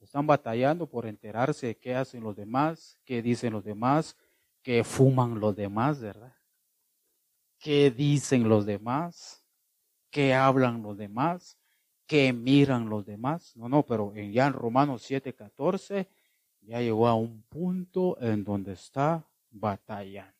Están 0.00 0.26
batallando 0.26 0.86
por 0.88 1.04
enterarse 1.04 1.66
de 1.66 1.76
qué 1.76 1.94
hacen 1.94 2.22
los 2.22 2.34
demás, 2.34 2.98
qué 3.04 3.20
dicen 3.20 3.52
los 3.52 3.62
demás, 3.62 4.16
qué 4.62 4.84
fuman 4.84 5.38
los 5.38 5.54
demás, 5.54 6.00
¿verdad? 6.00 6.34
¿Qué 7.58 7.90
dicen 7.90 8.48
los 8.48 8.64
demás? 8.64 9.44
¿Qué 10.10 10.32
hablan 10.32 10.82
los 10.82 10.96
demás? 10.96 11.58
¿Qué 12.06 12.32
miran 12.32 12.88
los 12.88 13.04
demás? 13.04 13.54
No, 13.54 13.68
no, 13.68 13.82
pero 13.84 14.14
ya 14.14 14.46
en 14.46 14.54
Romanos 14.54 15.02
7:14 15.02 16.08
ya 16.62 16.80
llegó 16.80 17.06
a 17.06 17.14
un 17.14 17.42
punto 17.42 18.16
en 18.18 18.44
donde 18.44 18.72
está 18.72 19.26
batallando. 19.58 20.34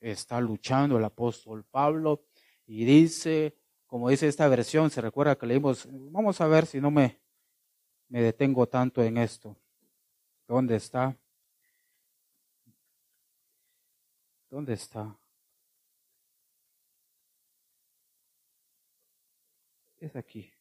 Está 0.00 0.40
luchando 0.40 0.96
el 0.96 1.04
apóstol 1.04 1.64
Pablo 1.64 2.24
y 2.66 2.84
dice, 2.84 3.56
como 3.86 4.08
dice 4.08 4.28
esta 4.28 4.48
versión, 4.48 4.90
se 4.90 5.00
recuerda 5.00 5.36
que 5.36 5.46
leímos, 5.46 5.86
vamos 5.90 6.40
a 6.40 6.46
ver 6.46 6.66
si 6.66 6.80
no 6.80 6.90
me 6.90 7.20
me 8.10 8.22
detengo 8.22 8.68
tanto 8.68 9.02
en 9.02 9.16
esto? 9.18 9.56
¿Dónde 10.46 10.76
está? 10.76 11.16
¿Dónde 14.50 14.72
está? 14.72 15.16
Es 19.98 20.16
aquí. 20.16 20.52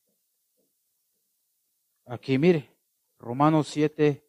Aquí, 2.06 2.38
mire, 2.38 2.70
Romanos 3.18 3.68
7, 3.70 4.24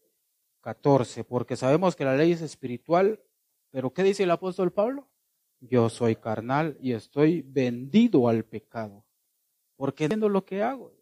14, 0.60 1.24
porque 1.24 1.56
sabemos 1.56 1.96
que 1.96 2.04
la 2.04 2.16
ley 2.16 2.32
es 2.32 2.42
espiritual, 2.42 3.20
pero 3.70 3.92
¿qué 3.92 4.02
dice 4.02 4.24
el 4.24 4.30
apóstol 4.30 4.72
Pablo? 4.72 5.08
Yo 5.60 5.88
soy 5.88 6.16
carnal 6.16 6.76
y 6.80 6.92
estoy 6.92 7.42
vendido 7.42 8.28
al 8.28 8.44
pecado, 8.44 9.04
porque 9.76 10.04
entiendo 10.04 10.28
lo 10.28 10.44
que 10.44 10.62
hago 10.62 10.92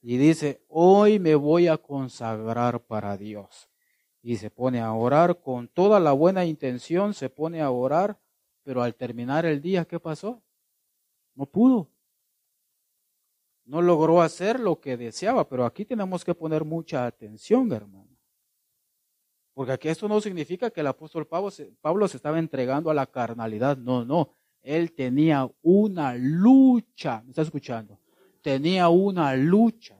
y 0.00 0.16
dice, 0.16 0.64
hoy 0.68 1.18
me 1.18 1.34
voy 1.34 1.66
a 1.66 1.76
consagrar 1.76 2.80
para 2.86 3.16
Dios. 3.16 3.68
Y 4.22 4.36
se 4.36 4.50
pone 4.50 4.80
a 4.80 4.92
orar 4.92 5.40
con 5.40 5.68
toda 5.68 6.00
la 6.00 6.12
buena 6.12 6.44
intención, 6.44 7.14
se 7.14 7.30
pone 7.30 7.60
a 7.60 7.70
orar, 7.70 8.18
pero 8.62 8.82
al 8.82 8.94
terminar 8.94 9.46
el 9.46 9.60
día, 9.60 9.84
¿qué 9.84 9.98
pasó? 9.98 10.42
No 11.34 11.46
pudo. 11.46 11.90
No 13.68 13.82
logró 13.82 14.22
hacer 14.22 14.58
lo 14.58 14.80
que 14.80 14.96
deseaba, 14.96 15.48
pero 15.48 15.64
aquí 15.64 15.84
tenemos 15.84 16.24
que 16.24 16.34
poner 16.34 16.64
mucha 16.64 17.06
atención, 17.06 17.70
hermano. 17.72 18.08
Porque 19.54 19.72
aquí 19.72 19.88
esto 19.88 20.08
no 20.08 20.20
significa 20.20 20.70
que 20.70 20.80
el 20.80 20.86
apóstol 20.86 21.26
Pablo 21.26 21.50
se, 21.50 21.66
Pablo 21.80 22.08
se 22.08 22.16
estaba 22.16 22.38
entregando 22.38 22.90
a 22.90 22.94
la 22.94 23.06
carnalidad, 23.06 23.76
no, 23.76 24.04
no. 24.04 24.34
Él 24.62 24.92
tenía 24.92 25.48
una 25.62 26.14
lucha, 26.16 27.22
¿me 27.22 27.30
está 27.30 27.42
escuchando? 27.42 27.98
tenía 28.48 28.88
una 28.88 29.36
lucha. 29.36 29.94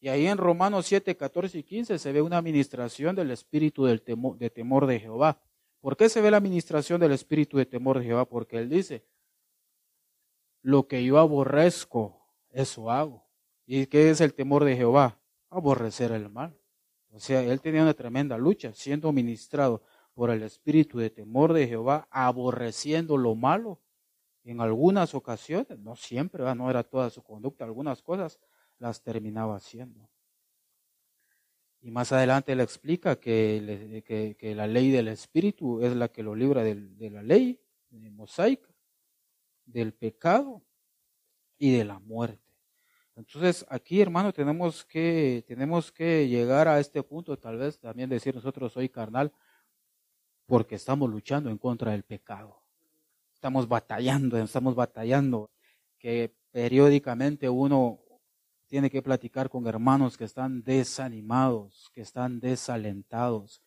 Y 0.00 0.08
ahí 0.08 0.26
en 0.26 0.38
Romanos 0.38 0.86
7, 0.86 1.16
14 1.16 1.58
y 1.58 1.62
15 1.62 1.98
se 1.98 2.12
ve 2.12 2.22
una 2.22 2.38
administración 2.38 3.14
del 3.14 3.30
espíritu 3.32 3.84
del 3.84 4.02
de 4.38 4.50
temor 4.50 4.86
de 4.86 5.00
Jehová. 5.00 5.42
¿Por 5.80 5.96
qué 5.96 6.08
se 6.08 6.20
ve 6.20 6.30
la 6.30 6.36
administración 6.36 7.00
del 7.00 7.12
espíritu 7.12 7.58
de 7.58 7.66
temor 7.66 7.98
de 7.98 8.04
Jehová? 8.04 8.24
Porque 8.24 8.58
él 8.58 8.68
dice, 8.68 9.04
lo 10.62 10.86
que 10.86 11.04
yo 11.04 11.18
aborrezco, 11.18 12.19
eso 12.50 12.90
hago. 12.90 13.26
¿Y 13.66 13.86
qué 13.86 14.10
es 14.10 14.20
el 14.20 14.34
temor 14.34 14.64
de 14.64 14.76
Jehová? 14.76 15.18
Aborrecer 15.48 16.12
el 16.12 16.28
mal. 16.28 16.56
O 17.12 17.18
sea, 17.18 17.42
él 17.42 17.60
tenía 17.60 17.82
una 17.82 17.94
tremenda 17.94 18.38
lucha, 18.38 18.72
siendo 18.72 19.12
ministrado 19.12 19.82
por 20.14 20.30
el 20.30 20.42
espíritu 20.42 20.98
de 20.98 21.10
temor 21.10 21.52
de 21.52 21.66
Jehová, 21.66 22.06
aborreciendo 22.10 23.16
lo 23.16 23.34
malo 23.34 23.80
en 24.44 24.60
algunas 24.60 25.14
ocasiones, 25.14 25.78
no 25.78 25.96
siempre, 25.96 26.42
no 26.54 26.70
era 26.70 26.82
toda 26.82 27.10
su 27.10 27.22
conducta, 27.22 27.64
algunas 27.64 28.02
cosas 28.02 28.38
las 28.78 29.02
terminaba 29.02 29.56
haciendo. 29.56 30.08
Y 31.82 31.90
más 31.90 32.12
adelante 32.12 32.54
le 32.54 32.62
explica 32.62 33.16
que, 33.16 34.04
que, 34.38 34.54
la 34.54 34.66
ley 34.66 34.90
del 34.90 35.08
Espíritu 35.08 35.82
es 35.82 35.96
la 35.96 36.08
que 36.08 36.22
lo 36.22 36.34
libra 36.34 36.62
de, 36.62 37.10
la 37.10 37.22
ley 37.22 37.60
de 37.90 38.10
mosaica, 38.10 38.68
del 39.64 39.94
pecado 39.94 40.62
y 41.60 41.70
de 41.70 41.84
la 41.84 42.00
muerte. 42.00 42.42
Entonces 43.14 43.66
aquí, 43.68 44.00
hermano, 44.00 44.32
tenemos 44.32 44.84
que, 44.84 45.44
tenemos 45.46 45.92
que 45.92 46.26
llegar 46.26 46.66
a 46.66 46.80
este 46.80 47.02
punto, 47.02 47.38
tal 47.38 47.58
vez 47.58 47.78
también 47.78 48.08
decir 48.08 48.34
nosotros 48.34 48.72
soy 48.72 48.88
carnal, 48.88 49.30
porque 50.46 50.74
estamos 50.74 51.08
luchando 51.08 51.50
en 51.50 51.58
contra 51.58 51.92
del 51.92 52.02
pecado. 52.02 52.62
Estamos 53.34 53.68
batallando, 53.68 54.38
estamos 54.38 54.74
batallando, 54.74 55.50
que 55.98 56.34
periódicamente 56.50 57.48
uno 57.48 58.00
tiene 58.66 58.88
que 58.88 59.02
platicar 59.02 59.50
con 59.50 59.66
hermanos 59.66 60.16
que 60.16 60.24
están 60.24 60.62
desanimados, 60.62 61.90
que 61.92 62.00
están 62.00 62.40
desalentados, 62.40 63.62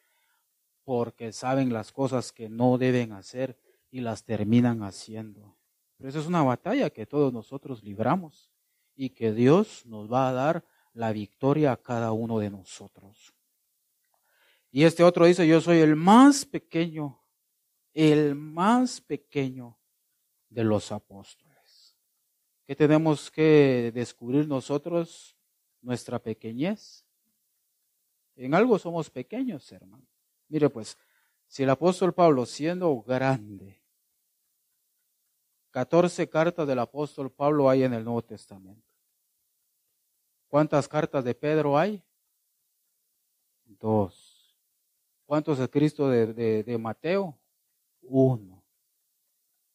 porque 0.83 1.31
saben 1.31 1.71
las 1.71 1.91
cosas 1.91 2.31
que 2.31 2.49
no 2.49 2.79
deben 2.79 3.11
hacer 3.11 3.59
y 3.91 4.01
las 4.01 4.23
terminan 4.23 4.81
haciendo. 4.81 5.52
Pero 6.03 6.09
eso 6.09 6.19
es 6.19 6.27
una 6.27 6.43
batalla 6.43 6.89
que 6.89 7.05
todos 7.05 7.31
nosotros 7.31 7.81
libramos 7.81 8.51
y 8.93 9.11
que 9.11 9.31
Dios 9.31 9.85
nos 9.85 10.11
va 10.11 10.27
a 10.27 10.33
dar 10.33 10.65
la 10.91 11.13
victoria 11.13 11.71
a 11.71 11.77
cada 11.77 12.11
uno 12.11 12.39
de 12.39 12.49
nosotros. 12.49 13.33
Y 14.69 14.83
este 14.83 15.01
otro 15.01 15.25
dice, 15.25 15.47
yo 15.47 15.61
soy 15.61 15.77
el 15.77 15.95
más 15.95 16.43
pequeño, 16.43 17.23
el 17.93 18.35
más 18.35 18.99
pequeño 18.99 19.79
de 20.49 20.65
los 20.65 20.91
apóstoles. 20.91 21.95
¿Qué 22.65 22.75
tenemos 22.75 23.31
que 23.31 23.93
descubrir 23.95 24.45
nosotros? 24.45 25.37
Nuestra 25.81 26.19
pequeñez. 26.19 27.05
En 28.35 28.53
algo 28.53 28.77
somos 28.77 29.09
pequeños, 29.09 29.71
hermano. 29.71 30.05
Mire 30.49 30.69
pues, 30.69 30.97
si 31.47 31.63
el 31.63 31.69
apóstol 31.69 32.13
Pablo, 32.13 32.45
siendo 32.45 32.93
grande, 33.03 33.82
14 35.73 36.29
cartas 36.29 36.67
del 36.67 36.77
apóstol 36.77 37.31
Pablo 37.31 37.67
hay 37.67 37.81
en 37.81 37.95
el 37.95 38.03
Nuevo 38.03 38.21
Testamento. 38.21 38.87
¿Cuántas 40.47 40.87
cartas 40.87 41.23
de 41.23 41.33
Pedro 41.33 41.75
hay? 41.75 41.99
Dos. 43.65 44.55
¿Cuántos 45.25 45.57
escritos 45.57 46.11
de, 46.11 46.63
de, 46.63 46.77
Mateo? 46.77 47.35
Uno. 48.03 48.63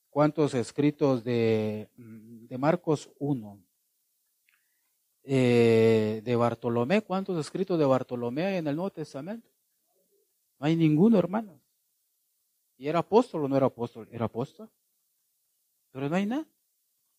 ¿Cuántos 0.09 0.55
escritos 0.55 1.25
de, 1.25 1.88
Marcos? 2.57 3.11
Uno. 3.19 3.59
Eh, 5.25 6.23
de 6.25 6.37
Bartolomé, 6.37 7.02
¿cuántos 7.02 7.37
escritos 7.45 7.76
de 7.76 7.85
Bartolomé 7.85 8.45
hay 8.45 8.57
en 8.59 8.69
el 8.69 8.76
Nuevo 8.76 8.93
Testamento? 8.93 9.49
No 10.61 10.67
hay 10.67 10.76
ninguno, 10.76 11.19
hermano. 11.19 11.61
¿Y 12.76 12.87
era 12.87 13.00
apóstol 13.00 13.45
o 13.45 13.49
no 13.49 13.57
era 13.57 13.67
apóstol? 13.67 14.09
Era 14.12 14.26
apóstol. 14.26 14.71
Pero 15.90 16.09
no 16.09 16.16
hay 16.16 16.26
nada. 16.26 16.47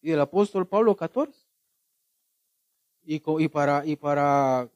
Y 0.01 0.11
el 0.11 0.19
apóstol 0.21 0.67
Pablo 0.67 0.95
14. 0.95 1.47
Y, 3.03 3.21
y, 3.43 3.47
para, 3.47 3.85
y 3.85 3.95
para 3.95 4.69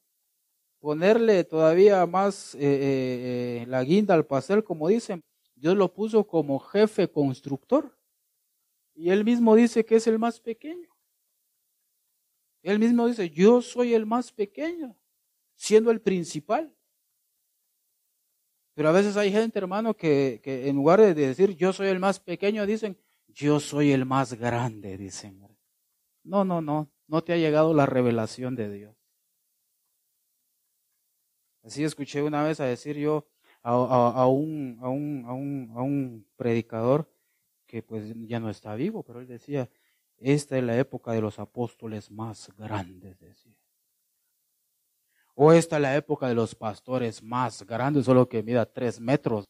ponerle 0.80 1.44
todavía 1.44 2.06
más 2.06 2.56
eh, 2.56 2.60
eh, 2.60 3.62
eh, 3.62 3.66
la 3.68 3.84
guinda 3.84 4.14
al 4.14 4.26
pastel, 4.26 4.64
como 4.64 4.88
dicen, 4.88 5.24
Dios 5.56 5.78
lo 5.78 5.94
puso 5.94 6.28
como 6.28 6.60
jefe 6.60 7.10
constructor. 7.10 7.98
Y 8.94 9.10
él 9.10 9.24
mismo 9.24 9.56
dice 9.56 9.86
que 9.86 9.96
es 9.96 10.08
el 10.08 10.20
más 10.20 10.40
pequeño. 10.40 10.90
Él 12.64 12.80
mismo 12.80 13.08
dice, 13.08 13.30
yo 13.30 13.62
soy 13.62 13.94
el 13.94 14.06
más 14.06 14.32
pequeño, 14.32 14.98
siendo 15.56 15.92
el 15.92 16.02
principal. 16.02 16.76
Pero 18.74 18.90
a 18.90 18.92
veces 18.92 19.16
hay 19.16 19.32
gente, 19.32 19.60
hermano, 19.60 19.94
que, 19.94 20.42
que 20.44 20.68
en 20.68 20.76
lugar 20.76 21.00
de 21.00 21.14
decir 21.14 21.56
yo 21.56 21.72
soy 21.72 21.88
el 21.88 22.00
más 22.00 22.20
pequeño, 22.20 22.66
dicen 22.66 22.98
yo 23.34 23.60
soy 23.60 23.92
el 23.92 24.06
más 24.06 24.34
grande, 24.34 24.98
dicen. 24.98 25.42
No, 26.24 26.46
no, 26.46 26.62
no, 26.62 26.90
no 27.08 27.24
te 27.24 27.34
ha 27.34 27.38
llegado 27.38 27.74
la 27.74 27.86
revelación 27.86 28.56
de 28.56 28.72
Dios. 28.72 28.96
Así 31.64 31.84
escuché 31.84 32.22
una 32.22 32.44
vez 32.44 32.60
a 32.60 32.66
decir 32.66 32.98
yo 32.98 33.28
a, 33.62 34.28
un, 34.28 34.78
a, 34.82 34.90
un, 34.90 35.26
a, 35.26 35.34
un, 35.34 35.74
a 35.76 35.82
un 35.82 36.28
predicador 36.36 37.10
que 37.66 37.82
pues 37.82 38.14
ya 38.28 38.40
no 38.40 38.50
está 38.50 38.76
vivo, 38.76 39.04
pero 39.04 39.22
él 39.22 39.28
decía, 39.28 39.70
esta 40.18 40.58
es 40.58 40.64
la 40.64 40.78
época 40.78 41.12
de 41.14 41.22
los 41.22 41.40
apóstoles 41.40 42.12
más 42.12 42.52
grandes, 42.58 43.20
decía. 43.20 43.58
O 45.36 45.52
esta 45.52 45.78
es 45.78 45.82
la 45.82 45.96
época 45.96 46.28
de 46.28 46.36
los 46.36 46.54
pastores 46.54 47.24
más 47.24 47.64
grandes, 47.64 48.06
solo 48.06 48.30
que 48.30 48.44
mida 48.44 48.66
tres 48.66 49.00
metros. 49.00 49.46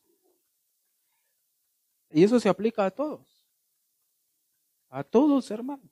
Y 2.09 2.23
eso 2.23 2.39
se 2.39 2.47
aplica 2.47 2.85
a 2.85 2.91
todos. 2.91 3.32
A 4.95 5.03
todos, 5.03 5.49
hermanos. 5.49 5.89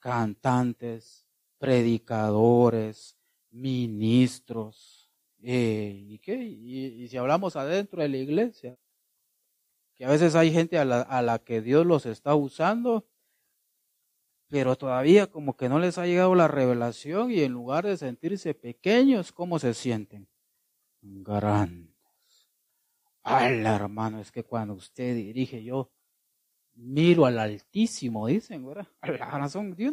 Cantantes, 0.00 1.28
predicadores, 1.58 3.16
ministros. 3.50 5.08
Eh, 5.40 6.06
¿Y 6.08 6.18
qué? 6.18 6.34
Y, 6.42 7.06
si 7.06 7.16
hablamos 7.16 7.54
adentro 7.54 8.02
de 8.02 8.08
la 8.08 8.16
iglesia, 8.16 8.76
que 9.94 10.04
a 10.04 10.08
veces 10.08 10.34
hay 10.34 10.50
gente 10.50 10.76
a 10.76 10.84
la, 10.84 11.02
a 11.02 11.22
la 11.22 11.38
que 11.38 11.62
Dios 11.62 11.86
los 11.86 12.04
está 12.04 12.34
usando, 12.34 13.06
pero 14.48 14.74
todavía 14.74 15.28
como 15.28 15.56
que 15.56 15.68
no 15.68 15.78
les 15.78 15.96
ha 15.96 16.06
llegado 16.06 16.34
la 16.34 16.48
revelación 16.48 17.30
y 17.30 17.42
en 17.42 17.52
lugar 17.52 17.86
de 17.86 17.96
sentirse 17.96 18.54
pequeños, 18.54 19.30
¿cómo 19.30 19.60
se 19.60 19.72
sienten? 19.72 20.28
Grandes. 21.00 21.94
Ay, 23.22 23.60
hermano, 23.64 24.18
es 24.18 24.32
que 24.32 24.42
cuando 24.42 24.74
usted 24.74 25.14
dirige, 25.14 25.62
yo 25.62 25.92
miro 26.80 27.26
al 27.26 27.38
Altísimo, 27.38 28.26
dicen, 28.26 28.66
¿verdad? 28.66 28.86
La 29.02 29.38
razón 29.38 29.74
de 29.74 29.92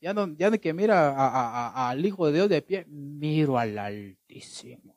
ya 0.00 0.14
no, 0.14 0.60
que 0.60 0.72
mira 0.72 1.88
al 1.88 2.04
Hijo 2.04 2.26
de 2.26 2.32
Dios 2.32 2.48
de 2.48 2.62
pie, 2.62 2.86
miro 2.86 3.58
al 3.58 3.78
Altísimo. 3.78 4.94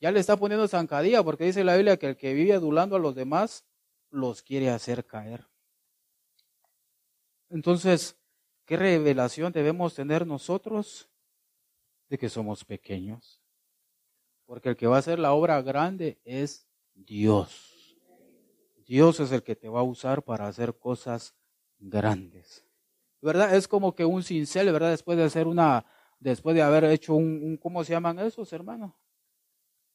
Ya 0.00 0.10
le 0.10 0.20
está 0.20 0.36
poniendo 0.36 0.68
zancadilla 0.68 1.22
porque 1.22 1.44
dice 1.44 1.64
la 1.64 1.74
Biblia 1.74 1.96
que 1.96 2.08
el 2.08 2.16
que 2.16 2.34
vive 2.34 2.52
adulando 2.52 2.96
a 2.96 2.98
los 2.98 3.14
demás 3.14 3.64
los 4.10 4.42
quiere 4.42 4.68
hacer 4.68 5.04
caer. 5.06 5.46
Entonces, 7.48 8.16
¿qué 8.66 8.76
revelación 8.76 9.52
debemos 9.52 9.94
tener 9.94 10.26
nosotros? 10.26 11.08
De 12.08 12.18
que 12.18 12.28
somos 12.28 12.64
pequeños. 12.64 13.40
Porque 14.44 14.68
el 14.68 14.76
que 14.76 14.86
va 14.86 14.96
a 14.96 14.98
hacer 15.00 15.18
la 15.18 15.32
obra 15.32 15.60
grande 15.62 16.20
es 16.24 16.68
Dios. 16.94 17.75
Dios 18.86 19.20
es 19.20 19.32
el 19.32 19.42
que 19.42 19.56
te 19.56 19.68
va 19.68 19.80
a 19.80 19.84
usar 19.84 20.22
para 20.22 20.46
hacer 20.46 20.78
cosas 20.78 21.34
grandes. 21.78 22.64
¿Verdad? 23.20 23.54
Es 23.54 23.66
como 23.66 23.94
que 23.94 24.04
un 24.04 24.22
cincel, 24.22 24.72
¿verdad? 24.72 24.90
Después 24.90 25.18
de 25.18 25.24
hacer 25.24 25.46
una, 25.46 25.84
después 26.20 26.54
de 26.54 26.62
haber 26.62 26.84
hecho 26.84 27.14
un, 27.14 27.56
¿cómo 27.56 27.82
se 27.82 27.92
llaman 27.92 28.18
esos, 28.20 28.52
hermano? 28.52 28.96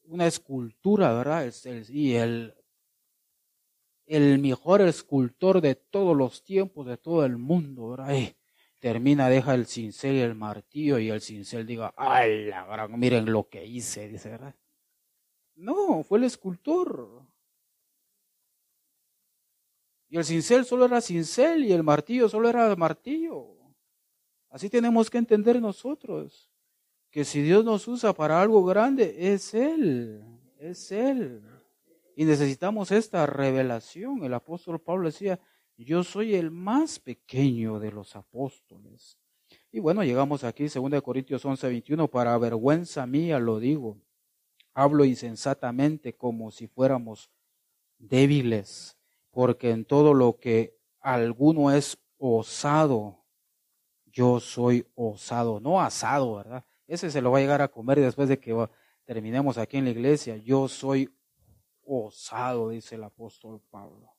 Una 0.04 0.28
escultura, 0.28 1.14
¿verdad? 1.14 1.52
y 1.90 2.16
el, 2.16 2.56
el 4.06 4.40
mejor 4.40 4.82
escultor 4.82 5.62
de 5.62 5.76
todos 5.76 6.18
los 6.18 6.44
tiempos, 6.44 6.86
de 6.88 6.98
todo 6.98 7.24
el 7.24 7.38
mundo, 7.38 7.90
¿verdad? 7.90 8.34
termina, 8.82 9.30
deja 9.30 9.54
el 9.54 9.68
cincel 9.68 10.16
y 10.16 10.20
el 10.22 10.36
martillo 10.36 10.98
y 10.98 11.10
el 11.10 11.22
cincel 11.22 11.68
diga, 11.68 11.94
¡ay, 11.96 12.46
la 12.46 12.66
gran, 12.66 13.00
miren 13.00 13.32
lo 13.32 13.48
que 13.48 13.64
hice! 13.64 14.10
Dice, 14.10 14.30
¿verdad? 14.30 14.56
No, 15.56 16.04
fue 16.04 16.18
el 16.18 16.24
escultor. 16.24 17.28
Y 20.12 20.18
el 20.18 20.26
cincel 20.26 20.66
solo 20.66 20.84
era 20.86 21.00
cincel 21.00 21.64
y 21.64 21.72
el 21.72 21.84
martillo 21.84 22.28
solo 22.28 22.50
era 22.50 22.76
martillo. 22.76 23.56
Así 24.50 24.70
tenemos 24.70 25.10
que 25.10 25.18
entender 25.18 25.62
nosotros 25.62 26.52
que 27.10 27.24
si 27.24 27.42
Dios 27.42 27.64
nos 27.64 27.88
usa 27.88 28.12
para 28.12 28.42
algo 28.42 28.66
grande, 28.66 29.16
es 29.34 29.54
Él, 29.54 30.22
es 30.60 30.92
Él. 30.92 31.42
Y 32.14 32.26
necesitamos 32.26 32.92
esta 32.92 33.26
revelación. 33.26 34.22
El 34.26 34.34
apóstol 34.34 34.82
Pablo 34.82 35.06
decía, 35.06 35.40
yo 35.78 36.04
soy 36.04 36.36
el 36.36 36.52
más 36.52 37.00
pequeño 37.00 37.80
de 37.80 37.94
los 37.94 38.18
apóstoles. 38.18 39.18
Y 39.72 39.80
bueno, 39.80 40.04
llegamos 40.04 40.44
aquí, 40.44 40.68
2 40.68 41.02
Corintios 41.02 41.46
11, 41.46 41.68
21, 41.68 42.10
para 42.10 42.38
vergüenza 42.38 43.08
mía 43.08 43.40
lo 43.40 43.62
digo. 43.62 43.98
Hablo 44.74 45.06
insensatamente 45.06 46.18
como 46.18 46.52
si 46.52 46.68
fuéramos 46.68 47.32
débiles 47.98 48.98
porque 49.32 49.72
en 49.72 49.86
todo 49.86 50.14
lo 50.14 50.38
que 50.38 50.78
alguno 51.00 51.72
es 51.72 51.98
osado, 52.18 53.26
yo 54.06 54.40
soy 54.40 54.86
osado, 54.96 55.60
no 55.60 55.82
asado, 55.82 56.36
¿verdad? 56.36 56.66
Ese 56.86 57.10
se 57.10 57.22
lo 57.22 57.32
va 57.32 57.38
a 57.38 57.42
llegar 57.42 57.62
a 57.62 57.70
comer 57.70 58.00
después 58.00 58.28
de 58.28 58.40
que 58.40 58.70
terminemos 59.06 59.58
aquí 59.58 59.78
en 59.78 59.86
la 59.86 59.92
iglesia. 59.92 60.36
Yo 60.38 60.68
soy 60.68 61.10
osado, 61.84 62.70
dice 62.70 62.96
el 62.96 63.04
apóstol 63.04 63.62
Pablo. 63.70 64.14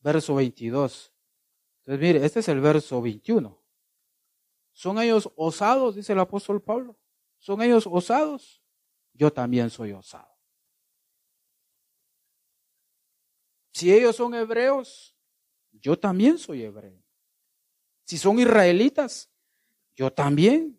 Verso 0.00 0.34
22. 0.34 1.12
Entonces, 1.78 2.00
mire, 2.00 2.24
este 2.24 2.40
es 2.40 2.48
el 2.48 2.60
verso 2.60 3.00
21. 3.00 3.58
¿Son 4.72 4.98
ellos 5.00 5.30
osados? 5.36 5.94
Dice 5.94 6.12
el 6.12 6.18
apóstol 6.18 6.60
Pablo. 6.60 6.98
¿Son 7.38 7.62
ellos 7.62 7.86
osados? 7.86 8.62
Yo 9.12 9.32
también 9.32 9.70
soy 9.70 9.92
osado. 9.92 10.33
Si 13.74 13.92
ellos 13.92 14.14
son 14.14 14.34
hebreos, 14.34 15.16
yo 15.72 15.98
también 15.98 16.38
soy 16.38 16.62
hebreo. 16.62 17.02
Si 18.04 18.16
son 18.16 18.38
israelitas, 18.38 19.28
yo 19.96 20.12
también. 20.12 20.78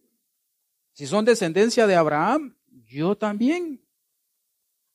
Si 0.94 1.06
son 1.06 1.26
descendencia 1.26 1.88
de 1.88 1.96
Abraham, 1.96 2.58
yo 2.86 3.18
también. 3.18 3.86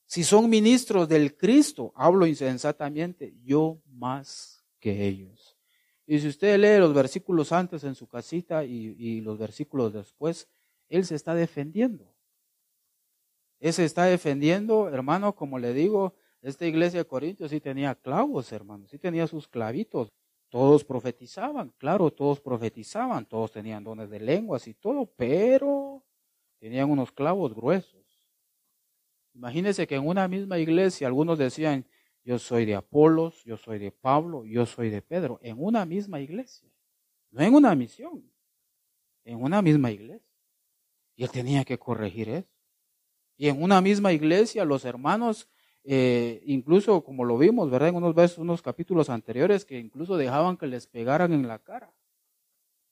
Si 0.07 0.23
son 0.23 0.49
ministros 0.49 1.07
del 1.07 1.37
Cristo, 1.37 1.93
hablo 1.95 2.25
insensatamente, 2.25 3.35
yo 3.43 3.79
más 3.85 4.65
que 4.79 5.05
ellos. 5.05 5.55
Y 6.07 6.19
si 6.19 6.27
usted 6.27 6.57
lee 6.59 6.79
los 6.79 6.95
versículos 6.95 7.51
antes 7.51 7.83
en 7.83 7.93
su 7.93 8.07
casita 8.07 8.65
y, 8.65 9.21
los 9.21 9.37
versículos 9.37 9.93
después, 9.93 10.49
él 10.89 11.05
se 11.05 11.13
está 11.13 11.35
defendiendo. 11.35 12.11
Él 13.59 13.73
se 13.73 13.85
está 13.85 14.05
defendiendo, 14.05 14.89
hermano, 14.89 15.35
como 15.35 15.59
le 15.59 15.71
digo, 15.71 16.15
esta 16.41 16.65
iglesia 16.65 16.99
de 16.99 17.05
Corintios 17.05 17.51
sí 17.51 17.59
tenía 17.59 17.93
clavos, 17.95 18.51
hermano, 18.51 18.87
sí 18.87 18.97
tenía 18.97 19.27
sus 19.27 19.47
clavitos. 19.47 20.11
Todos 20.49 20.83
profetizaban, 20.83 21.73
claro, 21.77 22.11
todos 22.11 22.41
profetizaban, 22.41 23.25
todos 23.25 23.51
tenían 23.51 23.83
dones 23.83 24.09
de 24.09 24.19
lenguas 24.19 24.67
y 24.67 24.73
todo, 24.73 25.05
pero 25.05 26.03
tenían 26.59 26.89
unos 26.89 27.11
clavos 27.11 27.55
gruesos. 27.55 28.01
Imagínense 29.33 29.87
que 29.87 29.95
en 29.95 30.05
una 30.05 30.27
misma 30.27 30.59
iglesia 30.59 31.07
algunos 31.07 31.37
decían, 31.37 31.85
yo 32.23 32.37
soy 32.37 32.65
de 32.65 32.75
Apolos, 32.75 33.43
yo 33.45 33.55
soy 33.55 33.79
de 33.79 33.91
Pablo, 33.91 34.45
yo 34.45 34.65
soy 34.65 34.89
de 34.89 35.01
Pedro, 35.01 35.39
en 35.41 35.55
una 35.57 35.85
misma 35.85 36.19
iglesia, 36.19 36.69
no 37.31 37.41
en 37.41 37.53
una 37.53 37.73
misión, 37.73 38.29
en 39.23 39.41
una 39.41 39.61
misma 39.61 39.91
iglesia. 39.91 40.27
Y 41.15 41.23
él 41.23 41.31
tenía 41.31 41.63
que 41.63 41.79
corregir 41.79 42.29
eso. 42.29 42.49
Y 43.37 43.47
en 43.47 43.61
una 43.61 43.81
misma 43.81 44.11
iglesia 44.11 44.65
los 44.65 44.85
hermanos, 44.85 45.49
eh, 45.83 46.41
incluso 46.45 47.03
como 47.03 47.25
lo 47.25 47.37
vimos, 47.37 47.69
¿verdad? 47.69 47.89
En 47.89 47.95
unos, 47.95 48.13
veces, 48.13 48.37
unos 48.37 48.61
capítulos 48.61 49.09
anteriores, 49.09 49.65
que 49.65 49.79
incluso 49.79 50.17
dejaban 50.17 50.57
que 50.57 50.67
les 50.67 50.87
pegaran 50.87 51.33
en 51.33 51.47
la 51.47 51.59
cara. 51.59 51.91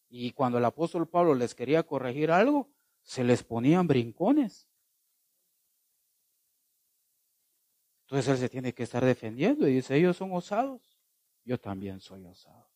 Y 0.10 0.32
cuando 0.32 0.58
el 0.58 0.66
apóstol 0.66 1.08
Pablo 1.08 1.36
les 1.36 1.54
quería 1.54 1.84
corregir 1.84 2.32
algo, 2.32 2.70
se 3.04 3.24
les 3.24 3.44
ponían 3.44 3.88
brincones. 3.88 4.68
Entonces 8.04 8.28
él 8.28 8.38
se 8.40 8.50
tiene 8.50 8.74
que 8.74 8.84
estar 8.84 9.06
defendiendo 9.06 9.68
y 9.68 9.76
dice, 9.76 9.96
ellos 9.96 10.18
son 10.18 10.34
osados, 10.34 10.82
yo 11.46 11.60
también 11.60 12.00
soy 12.00 12.26
osado. 12.26 12.68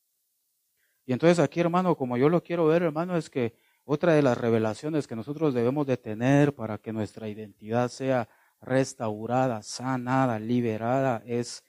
Y 1.08 1.13
entonces 1.13 1.39
aquí, 1.39 1.60
hermano, 1.60 1.97
como 1.97 2.17
yo 2.17 2.30
lo 2.30 2.43
quiero 2.43 2.67
ver, 2.67 2.84
hermano, 2.84 3.17
es 3.17 3.32
que 3.32 3.56
otra 3.84 4.13
de 4.13 4.21
las 4.21 4.38
revelaciones 4.38 5.08
que 5.08 5.15
nosotros 5.15 5.56
debemos 5.56 5.88
de 5.88 5.97
tener 5.97 6.54
para 6.54 6.78
que 6.78 6.93
nuestra 6.93 7.28
identidad 7.28 7.89
sea 7.89 8.30
restaurada, 8.63 9.62
sanada, 9.62 10.39
liberada, 10.39 11.21
es 11.26 11.63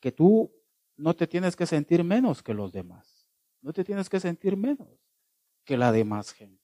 que 0.00 0.12
tú 0.12 0.52
no 0.96 1.14
te 1.14 1.26
tienes 1.26 1.56
que 1.56 1.66
sentir 1.66 2.04
menos 2.04 2.42
que 2.42 2.54
los 2.54 2.72
demás. 2.72 3.26
No 3.62 3.72
te 3.72 3.84
tienes 3.84 4.08
que 4.08 4.20
sentir 4.20 4.56
menos 4.56 4.88
que 5.64 5.76
la 5.76 5.90
demás 5.90 6.32
gente. 6.32 6.62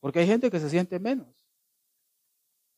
Porque 0.00 0.20
hay 0.20 0.26
gente 0.26 0.50
que 0.50 0.60
se 0.60 0.70
siente 0.70 0.98
menos. 0.98 1.48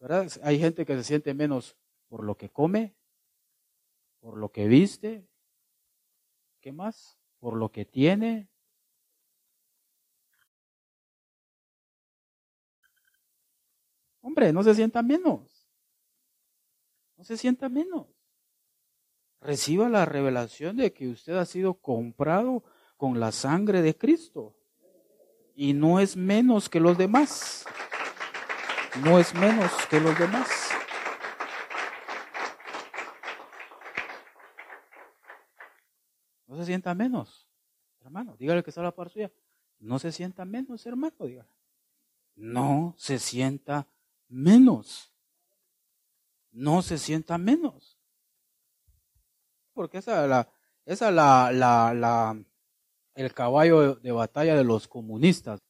¿verdad? 0.01 0.31
Hay 0.43 0.59
gente 0.59 0.85
que 0.85 0.97
se 0.97 1.05
siente 1.05 1.33
menos 1.35 1.77
por 2.09 2.25
lo 2.25 2.37
que 2.37 2.51
come, 2.51 2.95
por 4.21 4.37
lo 4.37 4.51
que 4.51 4.67
viste, 4.67 5.27
¿qué 6.61 6.73
más? 6.73 7.19
Por 7.39 7.57
lo 7.57 7.71
que 7.71 7.85
tiene, 7.85 8.49
Hombre, 14.25 14.55
no 14.55 14.63
se 14.63 14.75
sienta 14.75 15.03
menos. 15.03 15.54
Se 17.25 17.39
sienta 17.39 17.69
menos. 17.69 18.07
Reciba 19.41 19.89
la 19.89 20.05
revelación 20.05 20.77
de 20.77 20.93
que 20.93 21.09
usted 21.09 21.37
ha 21.37 21.47
sido 21.47 21.75
comprado 21.75 22.63
con 22.97 23.19
la 23.19 23.33
sangre 23.33 23.83
de 23.83 23.97
Cristo. 23.97 24.57
Y 25.55 25.73
no 25.73 26.01
es 26.01 26.17
menos 26.17 26.69
que 26.69 26.81
los 26.81 26.99
demás. 26.99 27.65
No 29.03 29.19
es 29.19 29.35
menos 29.35 29.73
que 29.89 30.01
los 30.01 30.19
demás. 30.19 30.49
No 36.47 36.57
se 36.57 36.67
sienta 36.67 36.95
menos, 36.95 37.49
hermano. 38.01 38.37
Dígale 38.37 38.63
que 38.63 38.71
está 38.71 38.83
la 38.83 38.95
par 38.95 39.11
suya. 39.11 39.33
No 39.79 39.99
se 39.99 40.13
sienta 40.13 40.45
menos, 40.45 40.87
hermano. 40.87 41.17
Dígale. 41.21 41.49
No 42.37 42.95
se 42.97 43.19
sienta 43.19 43.89
menos. 44.29 45.14
No 46.55 46.83
se 46.83 46.99
sienta 46.99 47.37
menos. 47.37 47.99
Porque 49.73 49.99
esa 49.99 50.23
es 50.23 50.31
la, 50.31 50.49
esa 50.87 51.11
la, 51.11 51.51
la, 51.53 51.93
la, 51.93 52.43
el 53.15 53.35
caballo 53.35 53.97
de 53.97 54.13
batalla 54.13 54.55
de 54.57 54.65
los 54.65 54.89
comunistas. 54.89 55.61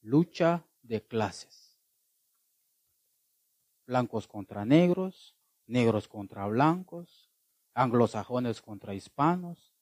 Lucha 0.00 0.66
de 0.82 1.06
clases. 1.06 1.78
Blancos 3.86 4.26
contra 4.26 4.64
negros, 4.64 5.36
negros 5.66 6.08
contra 6.08 6.46
blancos, 6.46 7.30
anglosajones 7.74 8.60
contra 8.60 8.94
hispanos, 8.94 9.72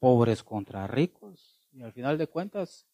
pobres 0.00 0.42
contra 0.42 0.86
ricos. 0.88 1.68
Y 1.72 1.82
al 1.82 1.92
final 1.92 2.18
de 2.18 2.26
cuentas, 2.26 2.86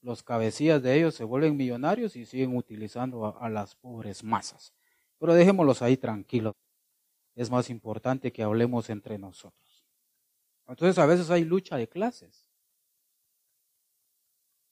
los 0.00 0.22
cabecillas 0.22 0.82
de 0.82 0.96
ellos 0.96 1.14
se 1.14 1.24
vuelven 1.24 1.56
millonarios 1.56 2.14
y 2.16 2.26
siguen 2.26 2.56
utilizando 2.56 3.36
a, 3.40 3.48
las 3.50 3.74
pobres 3.74 4.22
masas. 4.22 4.72
Pero 5.18 5.34
dejémoslos 5.34 5.82
ahí 5.82 5.96
tranquilos. 5.96 6.54
Es 7.34 7.50
más 7.50 7.70
importante 7.70 8.32
que 8.32 8.42
hablemos 8.42 8.90
entre 8.90 9.18
nosotros. 9.18 9.86
Entonces 10.66 10.98
a 10.98 11.06
veces 11.06 11.30
hay 11.30 11.44
lucha 11.44 11.76
de 11.76 11.88
clases. 11.88 12.50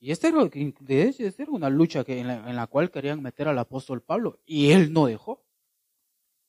Y 0.00 0.10
este 0.10 0.28
era, 0.28 0.42
esta 0.44 1.42
era 1.42 1.52
una 1.52 1.70
lucha 1.70 2.04
que, 2.04 2.20
en, 2.20 2.26
la, 2.26 2.66
cual 2.66 2.90
querían 2.90 3.22
meter 3.22 3.48
al 3.48 3.58
apóstol 3.58 4.02
Pablo 4.02 4.38
y 4.44 4.72
él 4.72 4.92
no 4.92 5.06
dejó. 5.06 5.42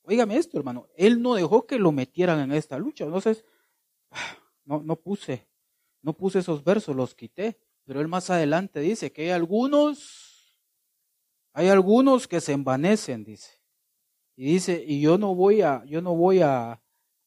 Óigame 0.02 0.36
esto, 0.36 0.58
hermano, 0.58 0.88
él 0.94 1.22
no 1.22 1.34
dejó 1.34 1.66
que 1.66 1.78
lo 1.78 1.90
metieran 1.90 2.40
en 2.40 2.52
esta 2.52 2.78
lucha. 2.78 3.04
Entonces, 3.04 3.44
no, 4.64 4.82
no 4.82 4.96
puse, 4.96 5.48
no 6.02 6.12
puse 6.12 6.40
esos 6.40 6.62
versos, 6.64 6.94
los 6.94 7.14
quité. 7.14 7.58
Pero 7.84 8.00
él 8.00 8.08
más 8.08 8.30
adelante 8.30 8.80
dice 8.80 9.12
que 9.12 9.22
hay 9.22 9.30
algunos, 9.30 10.60
hay 11.52 11.68
algunos 11.68 12.26
que 12.28 12.40
se 12.40 12.52
envanecen, 12.52 13.24
dice. 13.24 13.55
Y 14.36 14.44
dice, 14.44 14.84
y 14.86 15.00
yo 15.00 15.16
no 15.16 15.34
voy 15.34 15.62
a, 15.62 15.82
yo 15.86 16.02
no 16.02 16.14
voy 16.14 16.40
a, 16.40 16.82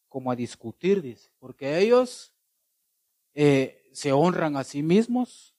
como 0.08 0.32
a 0.32 0.36
discutir, 0.36 1.02
dice, 1.02 1.32
porque 1.40 1.80
ellos 1.80 2.34
eh, 3.34 3.84
se 3.92 4.12
honran 4.12 4.56
a 4.56 4.64
sí 4.64 4.84
mismos, 4.84 5.56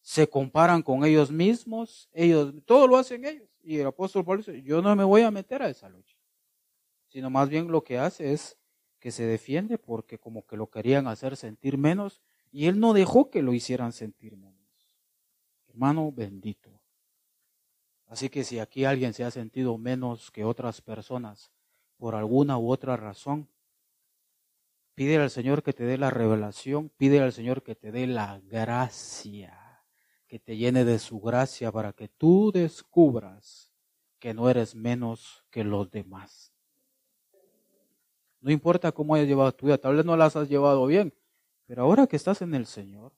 se 0.00 0.28
comparan 0.28 0.82
con 0.82 1.04
ellos 1.04 1.30
mismos, 1.30 2.10
ellos, 2.12 2.52
todo 2.66 2.88
lo 2.88 2.96
hacen 2.96 3.24
ellos. 3.24 3.48
Y 3.62 3.78
el 3.78 3.86
apóstol 3.86 4.24
Pablo 4.24 4.42
dice, 4.42 4.60
yo 4.62 4.82
no 4.82 4.94
me 4.96 5.04
voy 5.04 5.22
a 5.22 5.30
meter 5.30 5.62
a 5.62 5.68
esa 5.68 5.88
lucha, 5.88 6.16
sino 7.06 7.30
más 7.30 7.48
bien 7.48 7.70
lo 7.70 7.84
que 7.84 7.98
hace 7.98 8.32
es 8.32 8.58
que 8.98 9.12
se 9.12 9.24
defiende 9.24 9.78
porque 9.78 10.18
como 10.18 10.44
que 10.46 10.56
lo 10.56 10.68
querían 10.68 11.06
hacer 11.06 11.36
sentir 11.36 11.78
menos 11.78 12.20
y 12.50 12.66
él 12.66 12.80
no 12.80 12.92
dejó 12.92 13.30
que 13.30 13.42
lo 13.42 13.52
hicieran 13.52 13.92
sentir 13.92 14.36
menos. 14.36 14.58
Hermano 15.68 16.10
bendito. 16.12 16.81
Así 18.12 18.28
que 18.28 18.44
si 18.44 18.58
aquí 18.58 18.84
alguien 18.84 19.14
se 19.14 19.24
ha 19.24 19.30
sentido 19.30 19.78
menos 19.78 20.30
que 20.30 20.44
otras 20.44 20.82
personas 20.82 21.50
por 21.96 22.14
alguna 22.14 22.58
u 22.58 22.70
otra 22.70 22.94
razón, 22.94 23.48
pide 24.94 25.16
al 25.16 25.30
Señor 25.30 25.62
que 25.62 25.72
te 25.72 25.84
dé 25.84 25.96
la 25.96 26.10
revelación, 26.10 26.90
pide 26.98 27.20
al 27.20 27.32
Señor 27.32 27.62
que 27.62 27.74
te 27.74 27.90
dé 27.90 28.06
la 28.06 28.38
gracia, 28.40 29.82
que 30.26 30.38
te 30.38 30.58
llene 30.58 30.84
de 30.84 30.98
su 30.98 31.20
gracia 31.20 31.72
para 31.72 31.94
que 31.94 32.08
tú 32.08 32.52
descubras 32.52 33.72
que 34.18 34.34
no 34.34 34.50
eres 34.50 34.74
menos 34.74 35.46
que 35.48 35.64
los 35.64 35.90
demás. 35.90 36.52
No 38.42 38.50
importa 38.50 38.92
cómo 38.92 39.14
hayas 39.14 39.28
llevado 39.28 39.52
tu 39.52 39.64
vida, 39.64 39.78
tal 39.78 39.96
vez 39.96 40.04
no 40.04 40.18
las 40.18 40.36
has 40.36 40.50
llevado 40.50 40.84
bien, 40.84 41.14
pero 41.64 41.84
ahora 41.84 42.06
que 42.06 42.16
estás 42.16 42.42
en 42.42 42.54
el 42.54 42.66
Señor, 42.66 43.14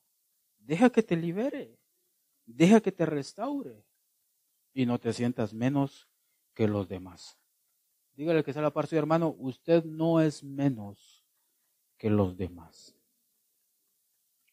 deja 0.60 0.88
que 0.90 1.02
te 1.02 1.16
libere, 1.16 1.80
deja 2.46 2.80
que 2.80 2.92
te 2.92 3.06
restaure 3.06 3.84
y 4.74 4.86
no 4.86 4.98
te 4.98 5.12
sientas 5.12 5.54
menos 5.54 6.08
que 6.52 6.68
los 6.68 6.88
demás. 6.88 7.38
Dígale 8.16 8.44
que 8.44 8.52
sea 8.52 8.62
la 8.62 8.72
par 8.72 8.86
su 8.86 8.96
hermano, 8.96 9.34
usted 9.38 9.84
no 9.84 10.20
es 10.20 10.44
menos 10.44 11.24
que 11.96 12.10
los 12.10 12.36
demás. 12.36 12.94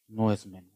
No 0.07 0.31
es 0.31 0.45
menos. 0.45 0.71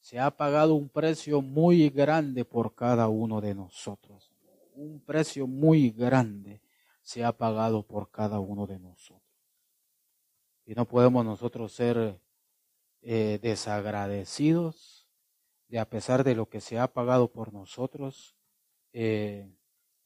Se 0.00 0.18
ha 0.18 0.30
pagado 0.30 0.74
un 0.74 0.88
precio 0.88 1.40
muy 1.42 1.88
grande 1.88 2.44
por 2.44 2.74
cada 2.74 3.08
uno 3.08 3.40
de 3.40 3.54
nosotros. 3.54 4.32
Un 4.74 5.00
precio 5.00 5.46
muy 5.46 5.90
grande 5.90 6.60
se 7.02 7.24
ha 7.24 7.32
pagado 7.32 7.82
por 7.82 8.10
cada 8.10 8.40
uno 8.40 8.66
de 8.66 8.78
nosotros. 8.78 9.22
Y 10.64 10.74
no 10.74 10.86
podemos 10.86 11.24
nosotros 11.24 11.72
ser 11.72 12.20
eh, 13.02 13.38
desagradecidos 13.42 15.06
de 15.68 15.78
a 15.78 15.88
pesar 15.88 16.24
de 16.24 16.34
lo 16.34 16.48
que 16.48 16.60
se 16.60 16.78
ha 16.78 16.92
pagado 16.92 17.30
por 17.30 17.52
nosotros, 17.52 18.36
eh, 18.92 19.48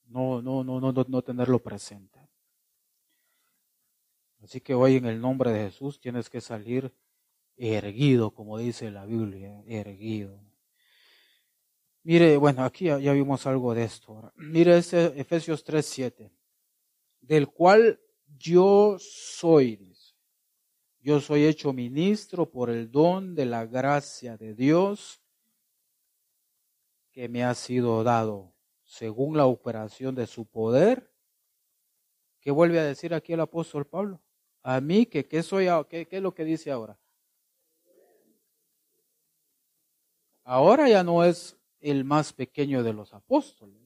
no, 0.06 0.42
no, 0.42 0.62
no, 0.62 0.80
no, 0.80 0.92
no 0.92 1.22
tenerlo 1.22 1.62
presente. 1.62 2.20
Así 4.42 4.60
que 4.60 4.74
hoy 4.74 4.96
en 4.96 5.06
el 5.06 5.20
nombre 5.20 5.50
de 5.52 5.70
Jesús 5.70 5.98
tienes 5.98 6.28
que 6.28 6.40
salir 6.40 6.94
erguido, 7.56 8.32
como 8.32 8.58
dice 8.58 8.90
la 8.90 9.06
Biblia, 9.06 9.62
erguido. 9.66 10.38
Mire, 12.02 12.36
bueno, 12.36 12.62
aquí 12.64 12.84
ya, 12.84 13.12
vimos 13.12 13.46
algo 13.46 13.74
de 13.74 13.84
esto. 13.84 14.32
Mire 14.36 14.76
ese 14.76 15.18
Efesios 15.18 15.64
3:7, 15.64 16.30
del 17.22 17.48
cual 17.48 17.98
yo 18.36 18.96
soy, 18.98 19.76
dice. 19.76 20.14
Yo 21.00 21.20
soy 21.20 21.44
hecho 21.44 21.72
ministro 21.72 22.50
por 22.50 22.70
el 22.70 22.90
don 22.90 23.34
de 23.34 23.46
la 23.46 23.66
gracia 23.66 24.36
de 24.36 24.54
Dios 24.54 25.22
que 27.12 27.28
me 27.28 27.44
ha 27.44 27.54
sido 27.54 28.02
dado 28.04 28.53
según 28.94 29.36
la 29.36 29.46
operación 29.46 30.14
de 30.14 30.26
su 30.28 30.46
poder. 30.46 31.10
¿Qué 32.40 32.52
vuelve 32.52 32.78
a 32.78 32.84
decir 32.84 33.12
aquí 33.12 33.32
el 33.32 33.40
apóstol 33.40 33.86
Pablo? 33.86 34.20
A 34.62 34.80
mí, 34.80 35.06
que 35.06 35.26
qué 35.26 35.42
soy, 35.42 35.66
qué, 35.88 36.06
qué 36.06 36.16
es 36.16 36.22
lo 36.22 36.32
que 36.32 36.44
dice 36.44 36.70
ahora? 36.70 36.98
Ahora 40.44 40.88
ya 40.88 41.02
no 41.02 41.24
es 41.24 41.56
el 41.80 42.04
más 42.04 42.32
pequeño 42.32 42.84
de 42.84 42.92
los 42.92 43.12
apóstoles. 43.12 43.82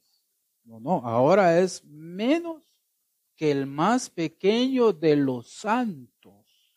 No, 0.65 0.79
no, 0.79 0.97
ahora 1.07 1.59
es 1.59 1.83
menos 1.85 2.63
que 3.35 3.51
el 3.51 3.67
más 3.67 4.11
pequeño 4.11 4.93
de 4.93 5.17
los 5.17 5.49
santos. 5.49 6.75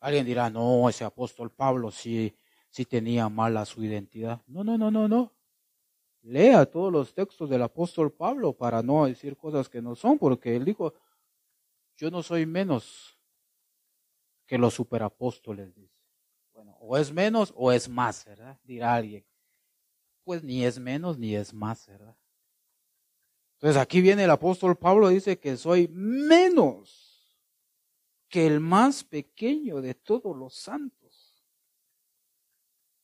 Alguien 0.00 0.26
dirá, 0.26 0.50
no, 0.50 0.88
ese 0.88 1.04
apóstol 1.04 1.52
Pablo 1.52 1.92
sí, 1.92 2.36
sí 2.68 2.84
tenía 2.84 3.28
mala 3.28 3.64
su 3.64 3.84
identidad. 3.84 4.42
No, 4.48 4.64
no, 4.64 4.76
no, 4.76 4.90
no, 4.90 5.06
no. 5.06 5.37
Lea 6.28 6.66
todos 6.66 6.92
los 6.92 7.14
textos 7.14 7.48
del 7.48 7.62
apóstol 7.62 8.12
Pablo 8.12 8.52
para 8.52 8.82
no 8.82 9.06
decir 9.06 9.36
cosas 9.36 9.68
que 9.68 9.80
no 9.80 9.94
son, 9.94 10.18
porque 10.18 10.54
él 10.54 10.64
dijo, 10.64 10.94
yo 11.96 12.10
no 12.10 12.22
soy 12.22 12.46
menos 12.46 13.18
que 14.46 14.58
los 14.58 14.74
superapóstoles. 14.74 15.74
Bueno, 16.52 16.76
o 16.80 16.96
es 16.96 17.12
menos 17.12 17.52
o 17.56 17.72
es 17.72 17.88
más, 17.88 18.24
¿verdad? 18.24 18.58
Dirá 18.64 18.94
alguien. 18.94 19.24
Pues 20.24 20.42
ni 20.42 20.64
es 20.64 20.78
menos 20.78 21.18
ni 21.18 21.34
es 21.34 21.54
más, 21.54 21.86
¿verdad? 21.86 22.16
Entonces 23.54 23.80
aquí 23.80 24.00
viene 24.00 24.24
el 24.24 24.30
apóstol 24.30 24.76
Pablo, 24.76 25.08
dice 25.08 25.38
que 25.38 25.56
soy 25.56 25.88
menos 25.88 27.08
que 28.28 28.46
el 28.46 28.60
más 28.60 29.02
pequeño 29.02 29.80
de 29.80 29.94
todos 29.94 30.36
los 30.36 30.54
santos. 30.54 31.44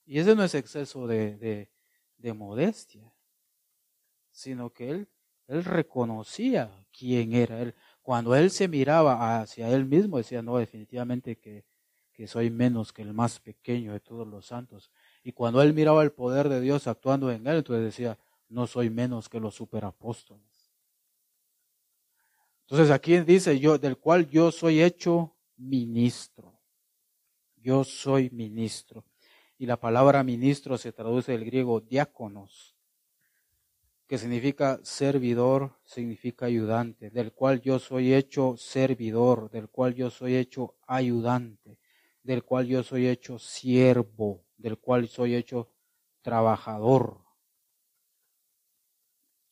Y 0.07 0.19
ese 0.19 0.35
no 0.35 0.45
es 0.45 0.55
exceso 0.55 1.07
de, 1.07 1.71
modestia, 2.35 3.14
sino 4.35 4.71
que 4.71 4.91
él, 4.91 5.09
él 5.47 5.65
reconocía 5.65 6.71
quién 6.93 7.33
era 7.33 7.61
él. 7.63 7.75
Cuando 8.03 8.35
él 8.35 8.51
se 8.51 8.69
miraba 8.69 9.41
hacia 9.41 9.71
él 9.71 9.87
mismo, 9.87 10.19
decía, 10.19 10.43
no, 10.43 10.59
definitivamente 10.59 11.39
que, 11.39 11.65
que 12.13 12.27
soy 12.27 12.51
menos 12.51 12.93
que 12.93 13.03
el 13.03 13.15
más 13.15 13.39
pequeño 13.39 13.93
de 13.93 14.01
todos 14.01 14.27
los 14.27 14.47
santos. 14.47 14.91
Y 15.23 15.33
cuando 15.33 15.63
él 15.63 15.73
miraba 15.73 16.03
el 16.03 16.13
poder 16.13 16.49
de 16.49 16.61
Dios 16.61 16.87
actuando 16.89 17.31
en 17.31 17.47
él, 17.47 17.59
entonces 17.59 17.85
decía, 17.85 18.19
no 18.49 18.67
soy 18.67 18.91
menos 18.91 19.29
que 19.29 19.41
los 19.41 19.55
superapóstoles. 19.55 20.73
Entonces 22.63 22.91
aquí 22.91 23.19
dice 23.21 23.59
yo, 23.59 23.79
del 23.79 23.99
cual 23.99 24.29
yo 24.29 24.51
soy 24.51 24.83
hecho 24.83 25.37
ministro. 25.57 26.61
Yo 27.57 27.85
soy 27.85 28.31
ministro. 28.31 29.05
Y 29.59 29.67
la 29.67 29.79
palabra 29.79 30.25
ministro 30.25 30.77
se 30.77 30.93
traduce 30.93 31.33
del 31.33 31.45
griego 31.45 31.81
diáconos, 31.81 32.74
que 34.07 34.19
significa 34.19 34.81
servidor, 34.83 35.79
significa 35.85 36.47
ayudante, 36.47 37.11
del 37.11 37.33
cual 37.33 37.61
yo 37.63 37.79
soy 37.79 38.13
hecho 38.13 38.57
servidor, 38.57 39.51
del 39.51 39.69
cual 39.69 39.95
yo 39.95 40.11
soy 40.11 40.37
hecho 40.37 40.77
ayudante, 40.87 41.79
del 42.23 42.45
cual 42.45 42.67
yo 42.67 42.83
soy 42.83 43.09
hecho 43.09 43.39
siervo, 43.39 44.45
del 44.59 44.79
cual 44.79 45.09
soy 45.09 45.35
hecho 45.35 45.71
trabajador. 46.21 47.25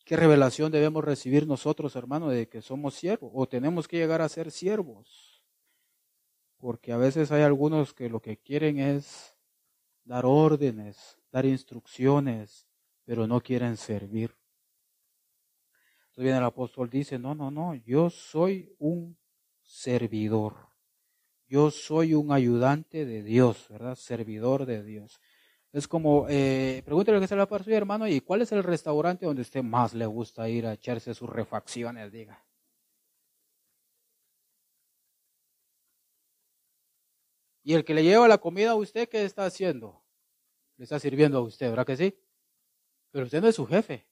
¿Qué 0.05 0.17
revelación 0.17 0.73
debemos 0.73 1.05
recibir 1.05 1.47
nosotros, 1.47 1.97
hermanos, 1.97 2.33
de 2.33 2.49
que 2.49 2.61
somos 2.61 2.95
siervos 2.95 3.31
o 3.35 3.47
tenemos 3.47 3.89
que 3.89 3.97
llegar 3.97 4.21
a 4.21 4.29
ser 4.29 4.51
siervos? 4.51 5.43
Porque 6.59 6.93
a 6.93 6.97
veces 6.97 7.33
hay 7.33 7.43
algunos 7.43 7.95
que 7.95 8.11
lo 8.11 8.21
que 8.21 8.37
quieren 8.37 8.79
es 8.79 9.35
dar 10.05 10.27
órdenes, 10.27 11.19
dar 11.31 11.47
instrucciones, 11.47 12.67
pero 13.05 13.27
no 13.27 13.41
quieren 13.41 13.77
servir. 13.77 14.42
Entonces 16.13 16.25
viene 16.25 16.39
el 16.41 16.45
apóstol, 16.45 16.91
dice, 16.91 17.19
no, 17.19 17.35
no, 17.35 17.51
no, 17.51 17.75
yo 17.75 18.11
soy 18.11 18.77
un 18.79 19.17
servidor. 19.63 20.69
Yo 21.49 21.71
soy 21.71 22.13
un 22.13 22.33
ayudante 22.33 23.07
de 23.07 23.23
Dios, 23.23 23.67
¿verdad? 23.71 23.95
Servidor 23.95 24.67
de 24.67 24.83
Dios. 24.83 25.19
Es 25.73 25.89
como, 25.89 26.27
eh, 26.29 26.83
pregúntale 26.85 27.19
que 27.19 27.27
se 27.27 27.35
la 27.35 27.47
para 27.47 27.65
hermano, 27.75 28.07
¿y 28.07 28.21
cuál 28.21 28.43
es 28.43 28.53
el 28.53 28.63
restaurante 28.63 29.25
donde 29.25 29.41
usted 29.41 29.63
más 29.63 29.95
le 29.95 30.05
gusta 30.05 30.47
ir 30.51 30.67
a 30.67 30.75
echarse 30.75 31.15
sus 31.15 31.31
refacciones? 31.31 32.13
Diga. 32.13 32.45
Y 37.65 37.73
el 37.73 37.87
que 37.87 37.95
le 37.95 38.03
lleva 38.03 38.29
la 38.29 38.37
comida 38.37 38.73
a 38.73 38.75
usted, 38.75 39.09
¿qué 39.09 39.25
está 39.25 39.47
haciendo? 39.47 40.03
Le 40.77 40.85
está 40.85 40.99
sirviendo 40.99 41.39
a 41.39 41.41
usted, 41.41 41.71
¿verdad 41.71 41.87
que 41.87 41.97
sí? 41.97 42.19
Pero 43.13 43.25
usted 43.25 43.41
no 43.41 43.49
es 43.49 43.55
su 43.55 43.67
jefe. 43.67 44.12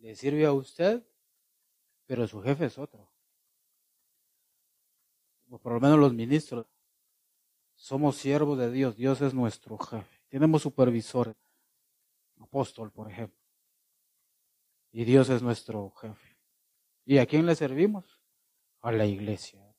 Le 0.00 0.16
sirve 0.16 0.46
a 0.46 0.52
usted, 0.52 1.02
pero 2.06 2.26
su 2.26 2.42
jefe 2.42 2.66
es 2.66 2.78
otro. 2.78 3.10
O 5.50 5.58
por 5.58 5.72
lo 5.74 5.80
menos 5.80 5.98
los 5.98 6.14
ministros. 6.14 6.66
Somos 7.74 8.16
siervos 8.16 8.58
de 8.58 8.70
Dios, 8.70 8.96
Dios 8.96 9.20
es 9.20 9.32
nuestro 9.32 9.78
jefe. 9.78 10.20
Tenemos 10.28 10.62
supervisores, 10.62 11.34
apóstol, 12.38 12.92
por 12.92 13.10
ejemplo. 13.10 13.40
Y 14.92 15.04
Dios 15.04 15.28
es 15.30 15.42
nuestro 15.42 15.90
jefe. 15.92 16.36
¿Y 17.04 17.18
a 17.18 17.26
quién 17.26 17.46
le 17.46 17.54
servimos? 17.54 18.20
A 18.80 18.92
la 18.92 19.06
iglesia. 19.06 19.74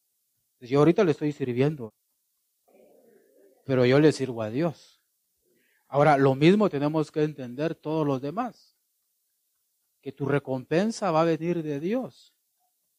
Yo 0.59 0.79
ahorita 0.79 1.03
le 1.03 1.11
estoy 1.11 1.31
sirviendo, 1.31 1.93
pero 3.65 3.85
yo 3.85 3.99
le 3.99 4.11
sirvo 4.11 4.41
a 4.41 4.49
Dios. 4.49 5.01
Ahora, 5.87 6.17
lo 6.17 6.35
mismo 6.35 6.69
tenemos 6.69 7.11
que 7.11 7.23
entender 7.23 7.75
todos 7.75 8.05
los 8.05 8.21
demás, 8.21 8.70
que 10.01 10.11
tu 10.11 10.25
recompensa 10.25 11.11
va 11.11 11.21
a 11.21 11.25
venir 11.25 11.63
de 11.63 11.79
Dios, 11.79 12.33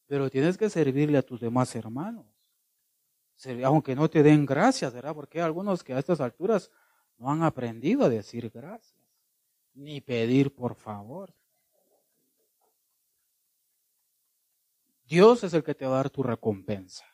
pero 0.07 0.29
tienes 0.29 0.57
que 0.57 0.69
servirle 0.69 1.17
a 1.17 1.21
tus 1.23 1.41
demás 1.41 1.75
hermanos 1.75 2.33
aunque 3.63 3.95
no 3.95 4.09
te 4.09 4.23
den 4.23 4.45
gracias, 4.45 4.93
¿verdad? 4.93 5.13
Porque 5.13 5.39
hay 5.39 5.45
algunos 5.45 5.83
que 5.83 5.93
a 5.93 5.99
estas 5.99 6.21
alturas 6.21 6.71
no 7.17 7.29
han 7.29 7.43
aprendido 7.43 8.05
a 8.05 8.09
decir 8.09 8.49
gracias, 8.49 8.99
ni 9.73 10.01
pedir 10.01 10.53
por 10.53 10.75
favor. 10.75 11.33
Dios 15.05 15.43
es 15.43 15.53
el 15.53 15.63
que 15.63 15.75
te 15.75 15.85
va 15.85 15.93
a 15.93 15.97
dar 15.97 16.09
tu 16.09 16.23
recompensa. 16.23 17.05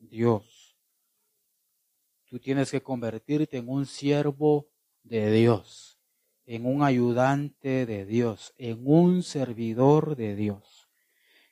Dios. 0.00 0.76
Tú 2.24 2.38
tienes 2.38 2.70
que 2.70 2.82
convertirte 2.82 3.58
en 3.58 3.68
un 3.68 3.84
siervo 3.84 4.66
de 5.02 5.30
Dios, 5.30 5.91
en 6.54 6.66
un 6.66 6.82
ayudante 6.82 7.86
de 7.86 8.04
Dios, 8.04 8.52
en 8.58 8.86
un 8.86 9.22
servidor 9.22 10.16
de 10.16 10.36
Dios. 10.36 10.90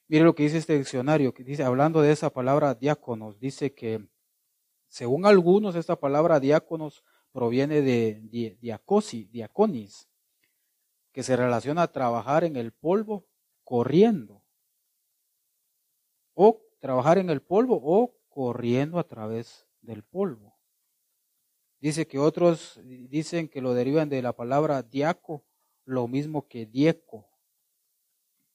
Mire 0.08 0.24
lo 0.24 0.34
que 0.34 0.42
dice 0.42 0.58
este 0.58 0.76
diccionario, 0.76 1.32
que 1.32 1.42
dice, 1.42 1.62
hablando 1.62 2.02
de 2.02 2.12
esa 2.12 2.28
palabra 2.28 2.74
diáconos, 2.74 3.40
dice 3.40 3.72
que 3.72 4.06
según 4.88 5.24
algunos 5.24 5.74
esta 5.74 5.96
palabra 5.96 6.38
diáconos 6.38 7.02
proviene 7.32 7.80
de 7.80 8.58
diacosi, 8.60 9.24
diaconis, 9.24 10.10
que 11.12 11.22
se 11.22 11.34
relaciona 11.34 11.84
a 11.84 11.92
trabajar 11.92 12.44
en 12.44 12.56
el 12.56 12.72
polvo 12.72 13.26
corriendo, 13.64 14.44
o 16.34 16.60
trabajar 16.78 17.16
en 17.16 17.30
el 17.30 17.40
polvo 17.40 17.80
o 17.82 18.18
corriendo 18.28 18.98
a 18.98 19.04
través 19.04 19.66
del 19.80 20.02
polvo. 20.02 20.49
Dice 21.80 22.06
que 22.06 22.18
otros 22.18 22.78
dicen 22.84 23.48
que 23.48 23.62
lo 23.62 23.72
derivan 23.72 24.10
de 24.10 24.20
la 24.20 24.34
palabra 24.34 24.82
diaco, 24.82 25.44
lo 25.86 26.06
mismo 26.08 26.46
que 26.46 26.66
dieco, 26.66 27.26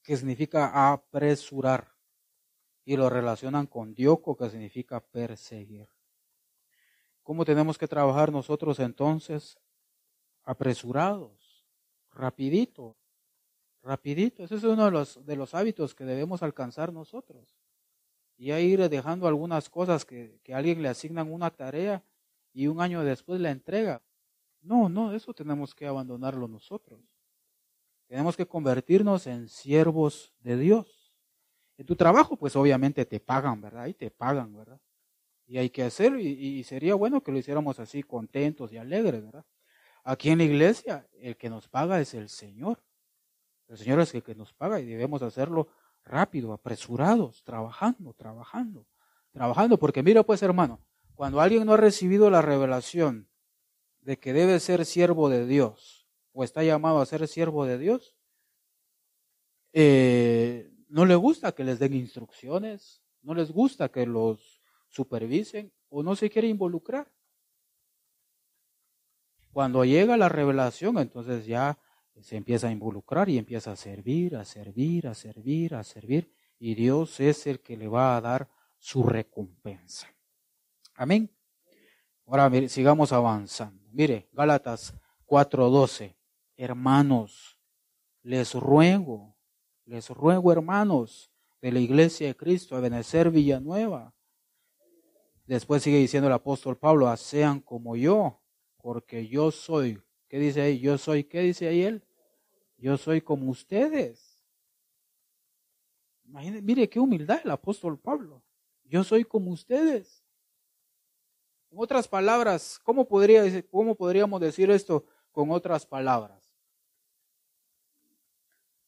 que 0.02 0.16
significa 0.16 0.92
apresurar, 0.92 1.96
y 2.84 2.96
lo 2.96 3.10
relacionan 3.10 3.66
con 3.66 3.94
dioco, 3.94 4.36
que 4.36 4.48
significa 4.48 5.00
perseguir. 5.00 5.88
¿Cómo 7.24 7.44
tenemos 7.44 7.76
que 7.76 7.88
trabajar 7.88 8.30
nosotros 8.30 8.78
entonces? 8.78 9.58
Apresurados, 10.44 11.66
rapidito, 12.12 12.96
rapidito. 13.82 14.44
Ese 14.44 14.54
es 14.54 14.62
uno 14.62 14.84
de 14.84 14.92
los, 14.92 15.26
de 15.26 15.34
los 15.34 15.52
hábitos 15.52 15.96
que 15.96 16.04
debemos 16.04 16.44
alcanzar 16.44 16.92
nosotros. 16.92 17.58
Y 18.36 18.52
a 18.52 18.60
ir 18.60 18.88
dejando 18.88 19.26
algunas 19.26 19.68
cosas 19.68 20.04
que, 20.04 20.38
que 20.44 20.54
a 20.54 20.58
alguien 20.58 20.80
le 20.80 20.88
asignan 20.88 21.32
una 21.32 21.50
tarea 21.50 22.04
y 22.56 22.68
un 22.68 22.80
año 22.80 23.04
después 23.04 23.38
la 23.38 23.50
entrega. 23.50 24.02
No, 24.62 24.88
no, 24.88 25.12
eso 25.12 25.34
tenemos 25.34 25.74
que 25.74 25.86
abandonarlo 25.86 26.48
nosotros. 26.48 26.98
Tenemos 28.06 28.34
que 28.34 28.46
convertirnos 28.46 29.26
en 29.26 29.46
siervos 29.50 30.32
de 30.40 30.56
Dios. 30.56 31.12
En 31.76 31.84
tu 31.84 31.94
trabajo, 31.96 32.38
pues 32.38 32.56
obviamente 32.56 33.04
te 33.04 33.20
pagan, 33.20 33.60
¿verdad? 33.60 33.88
Y 33.88 33.92
te 33.92 34.10
pagan, 34.10 34.54
¿verdad? 34.54 34.80
Y 35.46 35.58
hay 35.58 35.68
que 35.68 35.82
hacerlo 35.82 36.18
y, 36.18 36.64
sería 36.64 36.94
bueno 36.94 37.22
que 37.22 37.30
lo 37.30 37.36
hiciéramos 37.36 37.78
así 37.78 38.02
contentos 38.02 38.72
y 38.72 38.78
alegres, 38.78 39.22
¿verdad? 39.22 39.44
aquí 40.02 40.30
en 40.30 40.38
la 40.38 40.44
iglesia 40.44 41.06
el 41.20 41.36
que 41.36 41.50
nos 41.50 41.68
paga 41.68 42.00
es 42.00 42.14
el 42.14 42.30
Señor. 42.30 42.82
El 43.68 43.76
Señor 43.76 44.00
es 44.00 44.14
el 44.14 44.22
que 44.22 44.34
nos 44.34 44.54
paga 44.54 44.80
y 44.80 44.86
debemos 44.86 45.20
hacerlo 45.20 45.68
rápido, 46.04 46.54
apresurados, 46.54 47.44
trabajando, 47.44 48.14
trabajando, 48.14 48.86
trabajando. 49.30 49.78
Porque 49.78 50.02
mira 50.02 50.22
pues 50.22 50.42
hermano, 50.42 50.80
cuando 51.16 51.40
alguien 51.40 51.64
no 51.64 51.72
ha 51.72 51.78
recibido 51.78 52.30
la 52.30 52.42
revelación 52.42 53.28
de 54.02 54.18
que 54.18 54.32
debe 54.32 54.60
ser 54.60 54.84
siervo 54.84 55.28
de 55.30 55.46
Dios 55.46 56.06
o 56.32 56.44
está 56.44 56.62
llamado 56.62 57.00
a 57.00 57.06
ser 57.06 57.26
siervo 57.26 57.64
de 57.64 57.78
Dios, 57.78 58.14
eh, 59.72 60.70
no 60.88 61.06
le 61.06 61.16
gusta 61.16 61.52
que 61.52 61.64
les 61.64 61.78
den 61.78 61.94
instrucciones, 61.94 63.02
no 63.22 63.34
les 63.34 63.50
gusta 63.50 63.88
que 63.88 64.06
los 64.06 64.62
supervisen 64.88 65.72
o 65.88 66.02
no 66.02 66.14
se 66.16 66.30
quiere 66.30 66.48
involucrar. 66.48 67.10
Cuando 69.52 69.84
llega 69.86 70.18
la 70.18 70.28
revelación, 70.28 70.98
entonces 70.98 71.46
ya 71.46 71.78
se 72.20 72.36
empieza 72.36 72.68
a 72.68 72.72
involucrar 72.72 73.30
y 73.30 73.38
empieza 73.38 73.72
a 73.72 73.76
servir, 73.76 74.36
a 74.36 74.44
servir, 74.44 75.08
a 75.08 75.14
servir, 75.14 75.74
a 75.74 75.82
servir, 75.82 76.30
y 76.58 76.74
Dios 76.74 77.20
es 77.20 77.46
el 77.46 77.60
que 77.60 77.76
le 77.76 77.88
va 77.88 78.16
a 78.16 78.20
dar 78.20 78.50
su 78.78 79.02
recompensa. 79.02 80.15
Amén. 80.96 81.30
Ahora 82.26 82.50
sigamos 82.68 83.12
avanzando. 83.12 83.86
Mire, 83.92 84.28
Gálatas 84.32 84.94
4:12. 85.26 86.16
Hermanos, 86.56 87.58
les 88.22 88.54
ruego, 88.54 89.36
les 89.84 90.08
ruego, 90.08 90.50
hermanos, 90.52 91.30
de 91.60 91.70
la 91.70 91.80
iglesia 91.80 92.28
de 92.28 92.36
Cristo, 92.36 92.76
a 92.76 92.80
Benecer 92.80 93.30
Villanueva. 93.30 94.14
Después 95.46 95.82
sigue 95.82 95.98
diciendo 95.98 96.26
el 96.28 96.32
apóstol 96.32 96.76
Pablo, 96.78 97.14
sean 97.16 97.60
como 97.60 97.94
yo, 97.94 98.40
porque 98.78 99.28
yo 99.28 99.50
soy, 99.50 100.02
¿qué 100.28 100.38
dice 100.38 100.62
ahí? 100.62 100.80
Yo 100.80 100.98
soy, 100.98 101.24
¿qué 101.24 101.40
dice 101.40 101.68
ahí 101.68 101.82
él? 101.82 102.04
Yo 102.78 102.96
soy 102.96 103.20
como 103.20 103.50
ustedes. 103.50 104.42
Imagínense, 106.24 106.62
mire 106.62 106.88
qué 106.88 106.98
humildad 106.98 107.40
el 107.44 107.50
apóstol 107.50 107.98
Pablo. 107.98 108.42
Yo 108.84 109.04
soy 109.04 109.24
como 109.24 109.52
ustedes. 109.52 110.25
En 111.70 111.78
otras 111.78 112.08
palabras, 112.08 112.78
¿cómo, 112.82 113.06
podría, 113.06 113.42
¿cómo 113.70 113.94
podríamos 113.94 114.40
decir 114.40 114.70
esto 114.70 115.04
con 115.32 115.50
otras 115.50 115.84
palabras? 115.84 116.52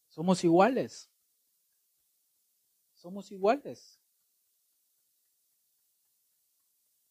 Somos 0.08 0.42
iguales. 0.42 1.10
Somos 2.94 3.30
iguales. 3.30 4.00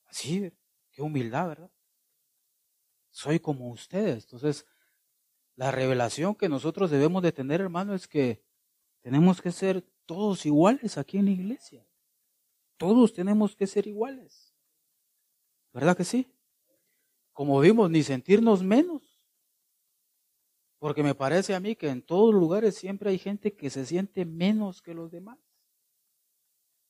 Así, 0.06 0.52
qué 0.92 1.02
humildad, 1.02 1.48
¿verdad? 1.48 1.72
Soy 3.10 3.40
como 3.40 3.70
ustedes. 3.70 4.26
Entonces, 4.26 4.66
la 5.56 5.72
revelación 5.72 6.36
que 6.36 6.50
nosotros 6.50 6.92
debemos 6.92 7.24
de 7.24 7.32
tener, 7.32 7.62
hermano, 7.62 7.94
es 7.94 8.08
que 8.08 8.44
tenemos 9.02 9.42
que 9.42 9.52
ser 9.52 9.82
todos 10.06 10.46
iguales 10.46 10.98
aquí 10.98 11.18
en 11.18 11.26
la 11.26 11.32
iglesia. 11.32 11.88
Todos 12.78 13.14
tenemos 13.14 13.56
que 13.56 13.68
ser 13.68 13.88
iguales. 13.88 14.47
¿Verdad 15.78 15.96
que 15.96 16.06
sí? 16.06 16.34
Como 17.34 17.60
vimos, 17.60 17.92
ni 17.92 18.02
sentirnos 18.02 18.64
menos. 18.64 19.22
Porque 20.80 21.04
me 21.04 21.14
parece 21.14 21.54
a 21.54 21.60
mí 21.60 21.76
que 21.76 21.90
en 21.90 22.02
todos 22.02 22.34
lugares 22.34 22.74
siempre 22.74 23.12
hay 23.12 23.20
gente 23.20 23.54
que 23.56 23.70
se 23.70 23.86
siente 23.86 24.26
menos 24.26 24.82
que 24.82 24.96
los 24.96 25.12
demás. 25.12 25.38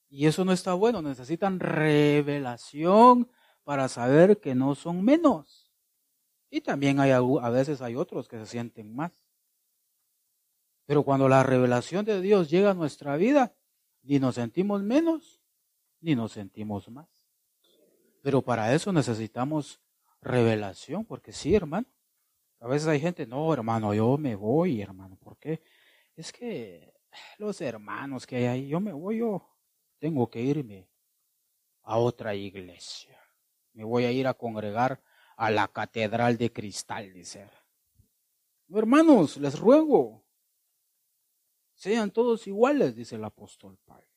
Y 0.08 0.26
eso 0.26 0.46
no 0.46 0.54
está 0.54 0.74
bueno. 0.74 1.02
Necesitan 1.02 1.60
revelación 1.60 3.30
para 3.66 3.90
saber 3.90 4.40
que 4.40 4.56
no 4.56 4.74
son 4.74 5.04
menos. 5.04 5.70
Y 6.50 6.62
también 6.62 7.02
hay, 7.02 7.12
a 7.12 7.50
veces 7.50 7.82
hay 7.82 7.98
otros 7.98 8.30
que 8.30 8.38
se 8.38 8.46
sienten 8.46 8.96
más. 8.96 9.12
Pero 10.86 11.04
cuando 11.04 11.28
la 11.28 11.44
revelación 11.44 12.06
de 12.06 12.22
Dios 12.22 12.50
llega 12.50 12.72
a 12.72 12.74
nuestra 12.74 13.18
vida, 13.18 13.54
ni 14.04 14.18
nos 14.18 14.36
sentimos 14.36 14.82
menos, 14.82 15.42
ni 16.00 16.16
nos 16.16 16.32
sentimos 16.32 16.90
más. 16.90 17.17
Pero 18.28 18.42
para 18.42 18.74
eso 18.74 18.92
necesitamos 18.92 19.82
revelación, 20.20 21.06
porque 21.06 21.32
sí, 21.32 21.56
hermano. 21.56 21.88
A 22.60 22.68
veces 22.68 22.86
hay 22.90 23.00
gente, 23.00 23.26
no, 23.26 23.54
hermano, 23.54 23.94
yo 23.94 24.18
me 24.18 24.36
voy, 24.36 24.82
hermano, 24.82 25.16
¿por 25.16 25.38
qué? 25.38 25.64
Es 26.14 26.34
que 26.34 26.94
los 27.38 27.62
hermanos 27.62 28.28
que 28.28 28.36
hay 28.36 28.46
ahí, 28.48 28.68
yo 28.68 28.82
me 28.82 28.92
voy, 28.92 29.20
yo 29.20 29.48
tengo 29.98 30.30
que 30.30 30.42
irme 30.42 30.90
a 31.84 32.00
otra 32.00 32.36
iglesia. 32.36 33.18
Me 33.72 33.86
voy 33.86 34.04
a 34.04 34.12
ir 34.12 34.28
a 34.28 34.34
congregar 34.34 35.02
a 35.38 35.50
la 35.50 35.70
catedral 35.70 36.38
de 36.38 36.52
cristal, 36.52 37.14
dice. 37.14 37.50
Hermanos, 38.68 39.38
les 39.38 39.58
ruego, 39.58 40.26
sean 41.76 42.12
todos 42.12 42.46
iguales, 42.46 42.94
dice 42.94 43.16
el 43.16 43.24
apóstol 43.24 43.80
Pablo. 43.86 44.12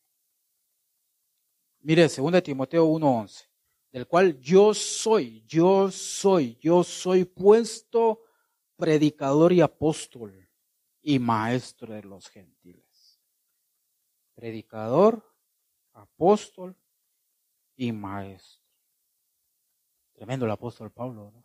Mire, 1.82 2.08
2 2.08 2.42
Timoteo 2.42 2.86
1:11, 2.86 3.49
del 3.92 4.06
cual 4.06 4.38
yo 4.40 4.72
soy, 4.72 5.44
yo 5.46 5.90
soy, 5.90 6.56
yo 6.60 6.84
soy 6.84 7.24
puesto 7.24 8.22
predicador 8.76 9.52
y 9.52 9.60
apóstol 9.60 10.48
y 11.02 11.18
maestro 11.18 11.94
de 11.94 12.02
los 12.02 12.28
gentiles. 12.28 13.20
Predicador, 14.34 15.24
apóstol 15.92 16.76
y 17.76 17.92
maestro. 17.92 18.62
Tremendo 20.12 20.44
el 20.44 20.52
apóstol 20.52 20.92
Pablo. 20.92 21.32
¿no? 21.34 21.44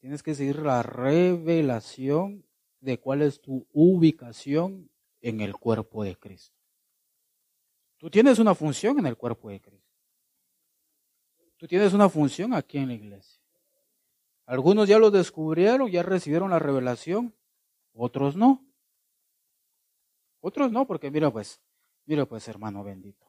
Tienes 0.00 0.22
que 0.22 0.34
seguir 0.34 0.58
la 0.60 0.82
revelación 0.82 2.46
de 2.80 2.98
cuál 2.98 3.22
es 3.22 3.40
tu 3.40 3.66
ubicación 3.72 4.90
en 5.20 5.40
el 5.40 5.56
cuerpo 5.56 6.04
de 6.04 6.16
Cristo. 6.16 6.56
Tú 7.96 8.10
tienes 8.10 8.38
una 8.38 8.54
función 8.54 8.98
en 8.98 9.06
el 9.06 9.16
cuerpo 9.16 9.50
de 9.50 9.60
Cristo. 9.60 9.87
Tú 11.58 11.66
tienes 11.66 11.92
una 11.92 12.08
función 12.08 12.54
aquí 12.54 12.78
en 12.78 12.88
la 12.88 12.94
iglesia. 12.94 13.42
Algunos 14.46 14.88
ya 14.88 14.98
lo 14.98 15.10
descubrieron, 15.10 15.90
ya 15.90 16.02
recibieron 16.02 16.50
la 16.50 16.58
revelación, 16.58 17.34
otros 17.92 18.36
no. 18.36 18.64
Otros 20.40 20.70
no, 20.70 20.86
porque 20.86 21.10
mira 21.10 21.30
pues, 21.30 21.60
mira 22.06 22.24
pues 22.24 22.46
hermano 22.48 22.82
bendito. 22.84 23.26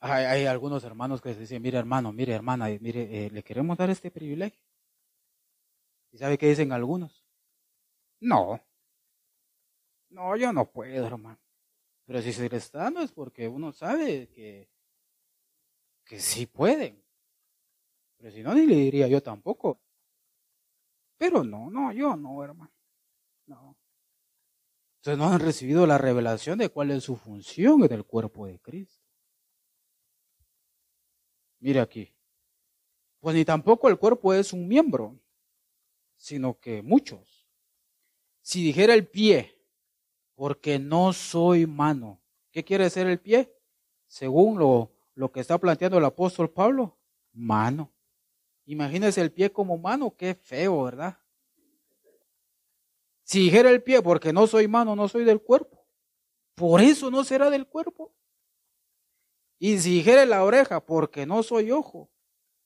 Hay, 0.00 0.46
algunos 0.46 0.84
hermanos 0.84 1.20
que 1.20 1.34
dicen, 1.34 1.60
mire 1.60 1.76
hermano, 1.76 2.12
mire 2.12 2.32
hermana, 2.32 2.66
mire, 2.80 3.26
eh, 3.26 3.30
le 3.30 3.42
queremos 3.42 3.76
dar 3.76 3.90
este 3.90 4.12
privilegio. 4.12 4.62
¿Y 6.12 6.18
sabe 6.18 6.38
qué 6.38 6.48
dicen 6.48 6.70
algunos? 6.70 7.26
No. 8.20 8.60
No, 10.10 10.36
yo 10.36 10.52
no 10.52 10.70
puedo, 10.70 11.04
hermano. 11.04 11.40
Pero 12.06 12.22
si 12.22 12.32
se 12.32 12.48
le 12.48 12.56
está 12.56 12.84
dando 12.84 13.00
es 13.00 13.10
porque 13.10 13.48
uno 13.48 13.72
sabe 13.72 14.28
que, 14.28 14.70
que 16.08 16.18
sí 16.18 16.46
pueden. 16.46 17.04
Pero 18.16 18.32
si 18.32 18.42
no, 18.42 18.54
ni 18.54 18.66
le 18.66 18.74
diría 18.74 19.06
yo 19.06 19.22
tampoco. 19.22 19.78
Pero 21.18 21.44
no, 21.44 21.70
no, 21.70 21.92
yo 21.92 22.16
no, 22.16 22.42
hermano. 22.42 22.72
No. 23.46 23.76
Entonces 24.96 25.18
no 25.18 25.30
han 25.30 25.38
recibido 25.38 25.86
la 25.86 25.98
revelación 25.98 26.58
de 26.58 26.70
cuál 26.70 26.90
es 26.90 27.04
su 27.04 27.16
función 27.16 27.84
en 27.84 27.92
el 27.92 28.04
cuerpo 28.04 28.46
de 28.46 28.58
Cristo. 28.58 29.04
Mire 31.60 31.80
aquí. 31.80 32.12
Pues 33.20 33.36
ni 33.36 33.44
tampoco 33.44 33.88
el 33.88 33.98
cuerpo 33.98 34.32
es 34.32 34.52
un 34.52 34.66
miembro, 34.66 35.20
sino 36.16 36.58
que 36.58 36.82
muchos. 36.82 37.46
Si 38.40 38.62
dijera 38.62 38.94
el 38.94 39.06
pie, 39.06 39.60
porque 40.34 40.78
no 40.78 41.12
soy 41.12 41.66
mano, 41.66 42.22
¿qué 42.50 42.64
quiere 42.64 42.88
ser 42.88 43.08
el 43.08 43.20
pie? 43.20 43.54
Según 44.06 44.58
lo, 44.58 44.97
lo 45.18 45.32
que 45.32 45.40
está 45.40 45.58
planteando 45.58 45.98
el 45.98 46.04
apóstol 46.04 46.48
Pablo, 46.48 46.96
mano. 47.32 47.92
Imagínese 48.66 49.20
el 49.20 49.32
pie 49.32 49.50
como 49.50 49.76
mano, 49.76 50.14
qué 50.16 50.36
feo, 50.36 50.84
¿verdad? 50.84 51.18
Si 53.24 53.40
dijera 53.40 53.70
el 53.70 53.82
pie, 53.82 54.00
porque 54.00 54.32
no 54.32 54.46
soy 54.46 54.68
mano, 54.68 54.94
no 54.94 55.08
soy 55.08 55.24
del 55.24 55.42
cuerpo, 55.42 55.84
por 56.54 56.80
eso 56.80 57.10
no 57.10 57.24
será 57.24 57.50
del 57.50 57.66
cuerpo. 57.66 58.14
Y 59.58 59.80
si 59.80 59.94
dijere 59.94 60.24
la 60.24 60.44
oreja, 60.44 60.86
porque 60.86 61.26
no 61.26 61.42
soy 61.42 61.72
ojo, 61.72 62.08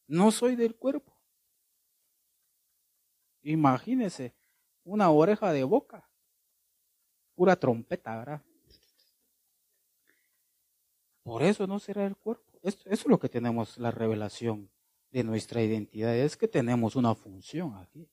no 0.07 0.31
soy 0.31 0.55
del 0.55 0.77
cuerpo. 0.77 1.17
Imagínese 3.41 4.35
una 4.85 5.11
oreja 5.11 5.55
de 5.55 5.65
boca, 5.65 6.07
pura 7.35 7.57
trompeta, 7.57 8.15
¿verdad? 8.19 8.43
Por 11.23 11.43
eso 11.43 11.67
no 11.67 11.79
será 11.79 12.07
el 12.07 12.17
cuerpo. 12.17 12.45
Eso, 12.63 12.79
es 12.87 13.07
lo 13.07 13.19
que 13.19 13.29
tenemos 13.29 13.79
la 13.79 13.91
revelación 13.91 14.71
de 15.11 15.25
nuestra 15.25 15.63
identidad, 15.63 16.17
es 16.17 16.37
que 16.37 16.49
tenemos 16.49 16.97
una 16.97 17.15
función 17.15 17.75
aquí. 17.77 18.09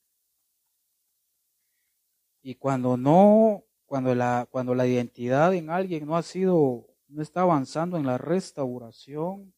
Y 2.42 2.56
cuando 2.56 2.98
no, 2.98 3.64
cuando 3.86 4.14
la, 4.16 4.48
cuando 4.50 4.76
la 4.76 4.86
identidad 4.86 5.54
en 5.54 5.70
alguien 5.70 6.06
no 6.06 6.18
ha 6.18 6.24
sido 6.24 6.88
no 7.08 7.24
está 7.24 7.42
avanzando 7.42 7.98
en 7.98 8.06
la 8.06 8.18
restauración. 8.18 9.54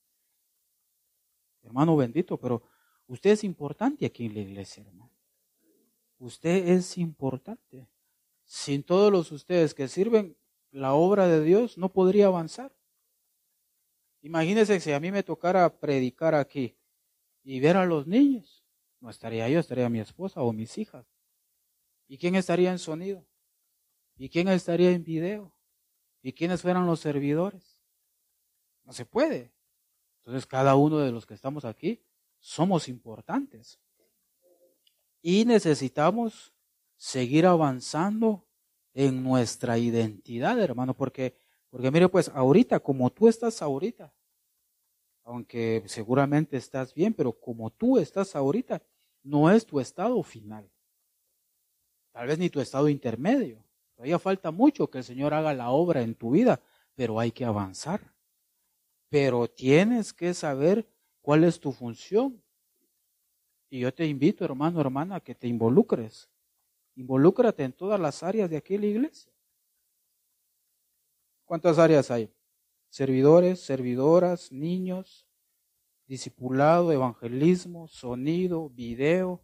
Hermano 1.64 1.98
bendito, 1.98 2.38
pero 2.38 2.64
Usted 3.12 3.32
es 3.32 3.44
importante 3.44 4.06
aquí 4.06 4.28
en 4.28 4.36
la 4.36 4.40
iglesia, 4.40 4.86
hermano. 4.88 5.12
Usted 6.18 6.70
es 6.70 6.98
importante. 6.98 7.86
Sin 8.46 8.84
todos 8.84 9.12
los 9.12 9.34
ustedes 9.34 9.74
que 9.74 9.90
sirven 9.90 10.38
la 10.72 10.94
obra 10.94 11.28
de 11.28 11.44
Dios, 11.44 11.78
no 11.78 11.92
podría 11.92 12.28
avanzar. 12.28 12.72
Imagínense 14.22 14.80
si 14.80 14.92
a 14.92 15.00
mí 15.00 15.12
me 15.12 15.24
tocara 15.24 15.80
predicar 15.80 16.36
aquí 16.36 16.78
y 17.44 17.60
ver 17.60 17.78
a 17.78 17.86
los 17.86 18.08
niños. 18.08 18.64
No 19.00 19.10
estaría 19.10 19.50
yo, 19.50 19.60
estaría 19.60 19.90
mi 19.90 20.00
esposa 20.00 20.42
o 20.42 20.54
mis 20.54 20.78
hijas. 20.78 21.06
¿Y 22.08 22.18
quién 22.18 22.36
estaría 22.36 22.72
en 22.72 22.80
sonido? 22.80 23.26
¿Y 24.18 24.30
quién 24.30 24.48
estaría 24.50 24.92
en 24.92 25.04
video? 25.04 25.52
¿Y 26.22 26.34
quiénes 26.34 26.62
fueran 26.62 26.86
los 26.86 27.00
servidores? 27.00 27.80
No 28.84 28.94
se 28.94 29.06
puede. 29.06 29.52
Entonces 30.18 30.46
cada 30.46 30.76
uno 30.76 31.00
de 31.00 31.12
los 31.12 31.26
que 31.26 31.34
estamos 31.34 31.66
aquí 31.66 32.04
somos 32.40 32.88
importantes. 32.88 33.80
Y 35.22 35.46
necesitamos 35.46 36.54
seguir 36.96 37.48
avanzando 37.48 38.46
en 38.94 39.24
nuestra 39.24 39.78
identidad, 39.78 40.60
hermano, 40.60 40.96
porque, 40.96 41.36
porque 41.72 41.90
mire, 41.90 42.10
pues 42.10 42.30
ahorita, 42.30 42.80
como 42.82 43.10
tú 43.10 43.30
estás 43.30 43.62
ahorita, 43.62 44.14
aunque 45.24 45.84
seguramente 45.86 46.58
estás 46.58 46.94
bien, 46.94 47.14
pero 47.14 47.32
como 47.32 47.70
tú 47.70 47.98
estás 47.98 48.36
ahorita, 48.36 48.82
no 49.24 49.50
es 49.50 49.66
tu 49.66 49.80
estado 49.80 50.22
final. 50.22 50.70
Tal 52.12 52.28
vez 52.28 52.38
ni 52.38 52.50
tu 52.50 52.60
estado 52.60 52.90
intermedio. 52.90 53.64
Todavía 53.96 54.20
falta 54.20 54.52
mucho 54.52 54.90
que 54.90 54.98
el 54.98 55.04
Señor 55.06 55.34
haga 55.34 55.54
la 55.54 55.70
obra 55.70 56.02
en 56.02 56.14
tu 56.14 56.32
vida, 56.32 56.62
pero 56.94 57.20
hay 57.20 57.32
que 57.32 57.46
avanzar. 57.46 58.14
Pero 59.10 59.48
tienes 59.48 60.12
que 60.12 60.34
saber 60.34 60.86
cuál 61.22 61.46
es 61.46 61.60
tu 61.60 61.72
función. 61.72 62.44
Y 63.70 63.80
yo 63.80 63.94
te 63.94 64.06
invito, 64.06 64.44
hermano, 64.44 64.82
hermana, 64.82 65.18
a 65.18 65.20
que 65.22 65.36
te 65.36 65.48
involucres. 65.48 66.30
Involúcrate 66.96 67.64
en 67.64 67.72
todas 67.72 68.00
las 68.00 68.24
áreas 68.24 68.50
de 68.50 68.58
aquí 68.58 68.78
la 68.78 68.88
iglesia. 68.88 69.31
¿Cuántas 71.52 71.80
áreas 71.80 72.10
hay? 72.10 72.34
Servidores, 72.88 73.60
servidoras, 73.60 74.54
niños, 74.54 75.28
discipulado, 76.08 76.94
evangelismo, 76.94 77.90
sonido, 77.90 78.70
video, 78.70 79.44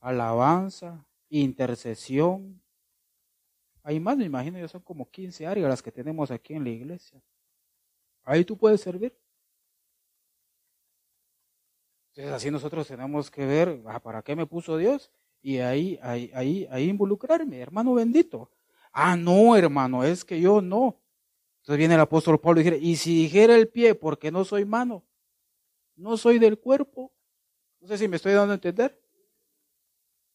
alabanza, 0.00 1.06
intercesión. 1.28 2.62
Hay 3.82 4.00
más, 4.00 4.16
me 4.16 4.24
imagino, 4.24 4.58
ya 4.58 4.68
son 4.68 4.80
como 4.80 5.10
15 5.10 5.46
áreas 5.46 5.68
las 5.68 5.82
que 5.82 5.92
tenemos 5.92 6.30
aquí 6.30 6.54
en 6.54 6.64
la 6.64 6.70
iglesia. 6.70 7.22
Ahí 8.24 8.42
tú 8.42 8.56
puedes 8.56 8.80
servir. 8.80 9.14
Entonces 12.14 12.32
así 12.32 12.50
nosotros 12.50 12.88
tenemos 12.88 13.30
que 13.30 13.44
ver, 13.44 13.82
ah, 13.84 14.00
¿para 14.00 14.22
qué 14.22 14.34
me 14.34 14.46
puso 14.46 14.78
Dios? 14.78 15.12
Y 15.42 15.58
ahí, 15.58 15.98
ahí, 16.00 16.30
ahí, 16.32 16.66
ahí 16.70 16.88
involucrarme, 16.88 17.60
hermano 17.60 17.92
bendito. 17.92 18.50
Ah, 18.94 19.14
no, 19.14 19.54
hermano, 19.56 20.04
es 20.04 20.24
que 20.24 20.40
yo 20.40 20.62
no. 20.62 21.01
Entonces 21.62 21.78
viene 21.78 21.94
el 21.94 22.00
apóstol 22.00 22.40
Pablo 22.40 22.60
y 22.60 22.64
dice, 22.64 22.78
y 22.78 22.96
si 22.96 23.14
dijera 23.22 23.54
el 23.54 23.68
pie, 23.68 23.94
porque 23.94 24.32
no 24.32 24.44
soy 24.44 24.64
mano, 24.64 25.04
no 25.94 26.16
soy 26.16 26.40
del 26.40 26.58
cuerpo. 26.58 27.12
No 27.80 27.86
sé 27.86 27.98
si 27.98 28.08
me 28.08 28.16
estoy 28.16 28.32
dando 28.32 28.50
a 28.50 28.54
entender. 28.54 29.00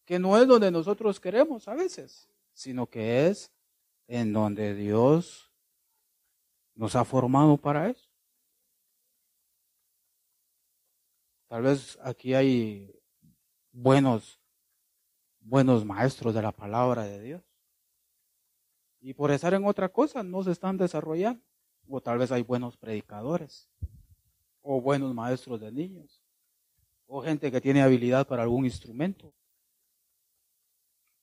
Que 0.06 0.20
no 0.20 0.38
es 0.38 0.48
donde 0.48 0.72
nosotros 0.72 1.20
queremos 1.20 1.68
a 1.68 1.76
veces, 1.76 2.30
sino 2.54 2.88
que 2.88 3.28
es 3.28 3.52
en 4.08 4.32
donde 4.32 4.74
Dios 4.74 5.52
nos 6.76 6.96
ha 6.96 7.04
formado 7.04 7.58
para 7.58 7.90
eso. 7.90 8.08
Tal 11.50 11.62
vez 11.64 12.00
aquí 12.02 12.34
hay 12.34 12.98
buenos, 13.74 14.40
buenos 15.42 15.84
maestros 15.84 16.34
de 16.34 16.42
la 16.42 16.54
palabra 16.54 17.04
de 17.04 17.22
Dios. 17.22 17.47
Y 19.08 19.14
por 19.14 19.32
estar 19.32 19.54
en 19.54 19.64
otra 19.64 19.88
cosa 19.88 20.22
no 20.22 20.44
se 20.44 20.52
están 20.52 20.76
desarrollando. 20.76 21.42
O 21.88 22.02
tal 22.02 22.18
vez 22.18 22.30
hay 22.34 22.42
buenos 22.42 22.76
predicadores. 22.76 23.70
O 24.62 24.82
buenos 24.82 25.14
maestros 25.14 25.62
de 25.62 25.72
niños. 25.72 26.22
O 27.06 27.22
gente 27.22 27.50
que 27.50 27.62
tiene 27.62 27.82
habilidad 27.82 28.28
para 28.28 28.44
algún 28.44 28.66
instrumento. 28.66 29.34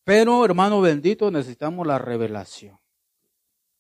Pero, 0.03 0.47
hermano 0.47 0.81
bendito, 0.81 1.31
necesitamos 1.31 1.87
la 1.87 1.99
revelación 1.99 2.79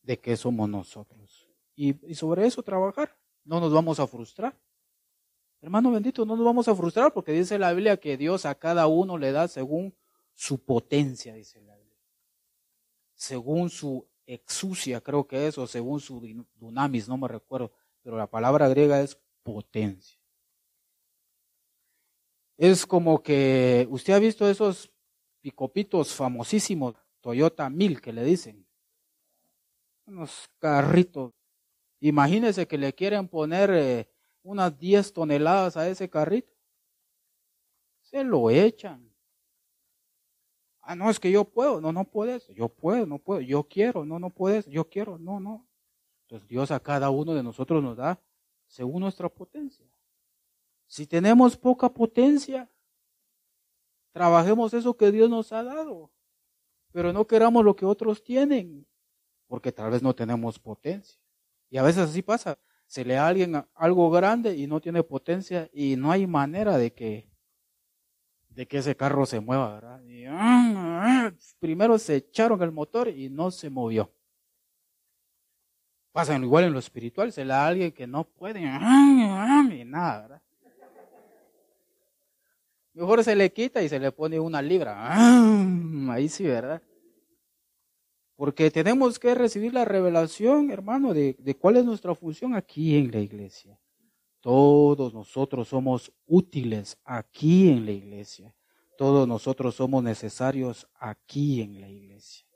de 0.02 0.20
que 0.20 0.36
somos 0.36 0.68
nosotros. 0.68 1.48
Y, 1.74 2.06
y 2.06 2.14
sobre 2.14 2.46
eso 2.46 2.62
trabajar. 2.62 3.16
No 3.42 3.58
nos 3.58 3.72
vamos 3.72 4.00
a 4.00 4.06
frustrar. 4.06 4.54
Hermano 5.62 5.90
bendito, 5.90 6.26
no 6.26 6.36
nos 6.36 6.44
vamos 6.44 6.68
a 6.68 6.76
frustrar 6.76 7.10
porque 7.14 7.32
dice 7.32 7.58
la 7.58 7.72
Biblia 7.72 7.96
que 7.96 8.18
Dios 8.18 8.44
a 8.44 8.54
cada 8.54 8.86
uno 8.86 9.16
le 9.16 9.32
da 9.32 9.48
según 9.48 9.94
su 10.34 10.62
potencia, 10.62 11.32
dice 11.32 11.62
la. 11.62 11.73
Según 13.14 13.70
su 13.70 14.06
exusia, 14.26 15.00
creo 15.00 15.26
que 15.26 15.46
es, 15.46 15.58
o 15.58 15.66
según 15.66 16.00
su 16.00 16.20
dunamis, 16.56 17.08
no 17.08 17.16
me 17.16 17.28
recuerdo, 17.28 17.72
pero 18.02 18.16
la 18.16 18.26
palabra 18.26 18.68
griega 18.68 19.00
es 19.00 19.18
potencia. 19.42 20.18
Es 22.56 22.86
como 22.86 23.22
que 23.22 23.86
usted 23.90 24.12
ha 24.12 24.18
visto 24.18 24.48
esos 24.48 24.90
picopitos 25.40 26.14
famosísimos, 26.14 26.94
Toyota 27.20 27.68
1000 27.68 28.00
que 28.00 28.12
le 28.12 28.24
dicen. 28.24 28.66
Unos 30.06 30.48
carritos. 30.58 31.32
Imagínese 32.00 32.66
que 32.66 32.78
le 32.78 32.92
quieren 32.92 33.28
poner 33.28 33.70
eh, 33.72 34.08
unas 34.42 34.78
10 34.78 35.12
toneladas 35.12 35.76
a 35.76 35.88
ese 35.88 36.08
carrito. 36.08 36.52
Se 38.02 38.22
lo 38.22 38.50
echan. 38.50 39.13
Ah, 40.86 40.94
no, 40.94 41.10
es 41.10 41.18
que 41.18 41.30
yo 41.30 41.44
puedo. 41.44 41.80
No, 41.80 41.92
no 41.92 42.04
puedes. 42.04 42.46
Yo 42.48 42.68
puedo, 42.68 43.06
no 43.06 43.18
puedo. 43.18 43.40
Yo 43.40 43.64
quiero. 43.64 44.04
No, 44.04 44.18
no 44.18 44.30
puedes. 44.30 44.66
Yo 44.66 44.88
quiero. 44.88 45.18
No, 45.18 45.40
no. 45.40 45.66
Entonces 46.22 46.48
Dios 46.48 46.70
a 46.70 46.80
cada 46.80 47.10
uno 47.10 47.34
de 47.34 47.42
nosotros 47.42 47.82
nos 47.82 47.96
da 47.96 48.20
según 48.66 49.00
nuestra 49.00 49.28
potencia. 49.28 49.86
Si 50.86 51.06
tenemos 51.06 51.56
poca 51.56 51.88
potencia, 51.88 52.70
trabajemos 54.12 54.74
eso 54.74 54.96
que 54.96 55.10
Dios 55.10 55.28
nos 55.30 55.52
ha 55.52 55.62
dado. 55.62 56.10
Pero 56.92 57.12
no 57.12 57.26
queramos 57.26 57.64
lo 57.64 57.74
que 57.74 57.84
otros 57.84 58.22
tienen, 58.22 58.86
porque 59.46 59.72
tal 59.72 59.90
vez 59.90 60.02
no 60.02 60.14
tenemos 60.14 60.58
potencia. 60.58 61.20
Y 61.68 61.78
a 61.78 61.82
veces 61.82 62.08
así 62.08 62.22
pasa 62.22 62.58
se 62.86 63.04
le 63.04 63.14
da 63.14 63.24
a 63.24 63.28
alguien 63.28 63.64
algo 63.74 64.10
grande 64.10 64.56
y 64.56 64.66
no 64.66 64.80
tiene 64.80 65.02
potencia 65.02 65.68
y 65.72 65.96
no 65.96 66.10
hay 66.12 66.26
manera 66.26 66.76
de 66.78 66.92
que, 66.92 67.28
de 68.54 68.66
que 68.66 68.78
ese 68.78 68.96
carro 68.96 69.26
se 69.26 69.40
mueva, 69.40 69.74
¿verdad? 69.74 70.00
Ah, 70.28 71.32
primero 71.58 71.98
se 71.98 72.16
echaron 72.16 72.62
el 72.62 72.72
motor 72.72 73.08
y 73.08 73.28
no 73.28 73.50
se 73.50 73.68
movió. 73.68 74.10
Pasa 76.12 76.36
igual 76.38 76.64
en 76.64 76.72
lo 76.72 76.78
espiritual, 76.78 77.32
se 77.32 77.44
le 77.44 77.48
da 77.48 77.64
a 77.64 77.68
alguien 77.68 77.90
que 77.90 78.06
no 78.06 78.24
puede 78.24 78.60
y 78.60 78.64
nada, 79.84 80.20
¿verdad? 80.22 80.42
Mejor 82.92 83.24
se 83.24 83.34
le 83.34 83.52
quita 83.52 83.82
y 83.82 83.88
se 83.88 83.98
le 83.98 84.12
pone 84.12 84.38
una 84.38 84.62
libra. 84.62 85.12
Ahí 86.12 86.28
sí, 86.28 86.44
¿verdad? 86.44 86.80
Porque 88.36 88.70
tenemos 88.70 89.18
que 89.18 89.34
recibir 89.34 89.74
la 89.74 89.84
revelación, 89.84 90.70
hermano, 90.70 91.12
de, 91.12 91.56
cuál 91.60 91.76
es 91.76 91.84
nuestra 91.84 92.14
función 92.14 92.54
aquí 92.54 92.96
en 92.96 93.10
la 93.10 93.18
iglesia. 93.18 93.78
Todos 94.44 95.14
nosotros 95.14 95.68
somos 95.68 96.12
útiles 96.26 96.98
aquí 97.02 97.70
en 97.70 97.86
la 97.86 97.92
iglesia. 97.92 98.54
Todos 98.98 99.26
nosotros 99.26 99.74
somos 99.74 100.04
necesarios 100.04 100.86
aquí 100.96 101.62
en 101.62 101.80
la 101.80 101.88
iglesia. 101.88 102.46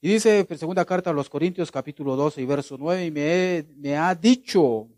Y 0.00 0.10
dice 0.12 0.46
en 0.48 0.58
segunda 0.58 0.84
carta 0.84 1.10
a 1.10 1.12
los 1.12 1.28
Corintios 1.28 1.72
capítulo 1.72 2.14
12 2.14 2.42
y 2.42 2.46
verso 2.46 2.76
9, 2.78 3.06
y 3.06 3.10
me, 3.10 3.66
me 3.74 3.96
ha 3.96 4.14
dicho 4.14 4.88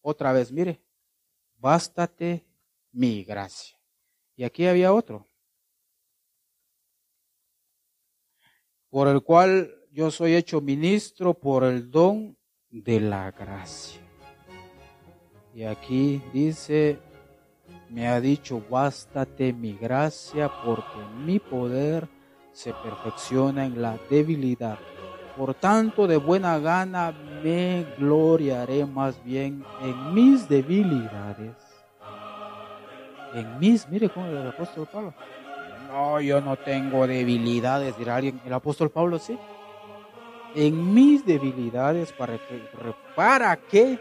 otra 0.00 0.32
vez, 0.32 0.50
mire, 0.50 0.80
bástate 1.58 2.46
mi 2.92 3.22
gracia. 3.22 3.78
Y 4.36 4.44
aquí 4.44 4.66
había 4.66 4.94
otro. 4.94 5.28
por 8.96 9.08
el 9.08 9.20
cual 9.20 9.74
yo 9.92 10.10
soy 10.10 10.34
hecho 10.34 10.62
ministro 10.62 11.34
por 11.34 11.64
el 11.64 11.90
don 11.90 12.34
de 12.70 12.98
la 12.98 13.30
gracia. 13.30 14.05
Y 15.56 15.64
aquí 15.64 16.22
dice, 16.34 16.98
me 17.88 18.08
ha 18.08 18.20
dicho, 18.20 18.62
bástate 18.68 19.54
mi 19.54 19.72
gracia 19.72 20.50
porque 20.62 20.98
mi 21.24 21.38
poder 21.38 22.06
se 22.52 22.74
perfecciona 22.74 23.64
en 23.64 23.80
la 23.80 23.98
debilidad. 24.10 24.78
Por 25.34 25.54
tanto, 25.54 26.06
de 26.06 26.18
buena 26.18 26.58
gana 26.58 27.14
me 27.42 27.86
gloriaré 27.96 28.84
más 28.84 29.24
bien 29.24 29.64
en 29.80 30.12
mis 30.12 30.46
debilidades. 30.46 31.56
En 33.32 33.58
mis, 33.58 33.88
mire 33.88 34.10
cómo 34.10 34.26
el 34.26 34.46
apóstol 34.46 34.86
Pablo 34.92 35.14
no, 35.88 36.20
yo 36.20 36.42
no 36.42 36.56
tengo 36.56 37.06
debilidades, 37.06 37.96
dirá 37.96 38.16
alguien. 38.16 38.38
El 38.44 38.52
apóstol 38.52 38.90
Pablo 38.90 39.18
sí. 39.18 39.38
En 40.54 40.92
mis 40.92 41.24
debilidades 41.24 42.12
para 42.12 42.36
que, 42.36 42.62
para 43.14 43.56
que 43.56 43.98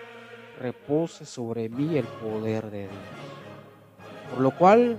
repose 0.60 1.26
sobre 1.26 1.70
mí 1.70 1.97
el 1.97 2.06
poder 2.06 2.70
de 2.72 2.82
Dios. 2.82 2.93
Por 4.30 4.41
lo 4.41 4.51
cual, 4.51 4.97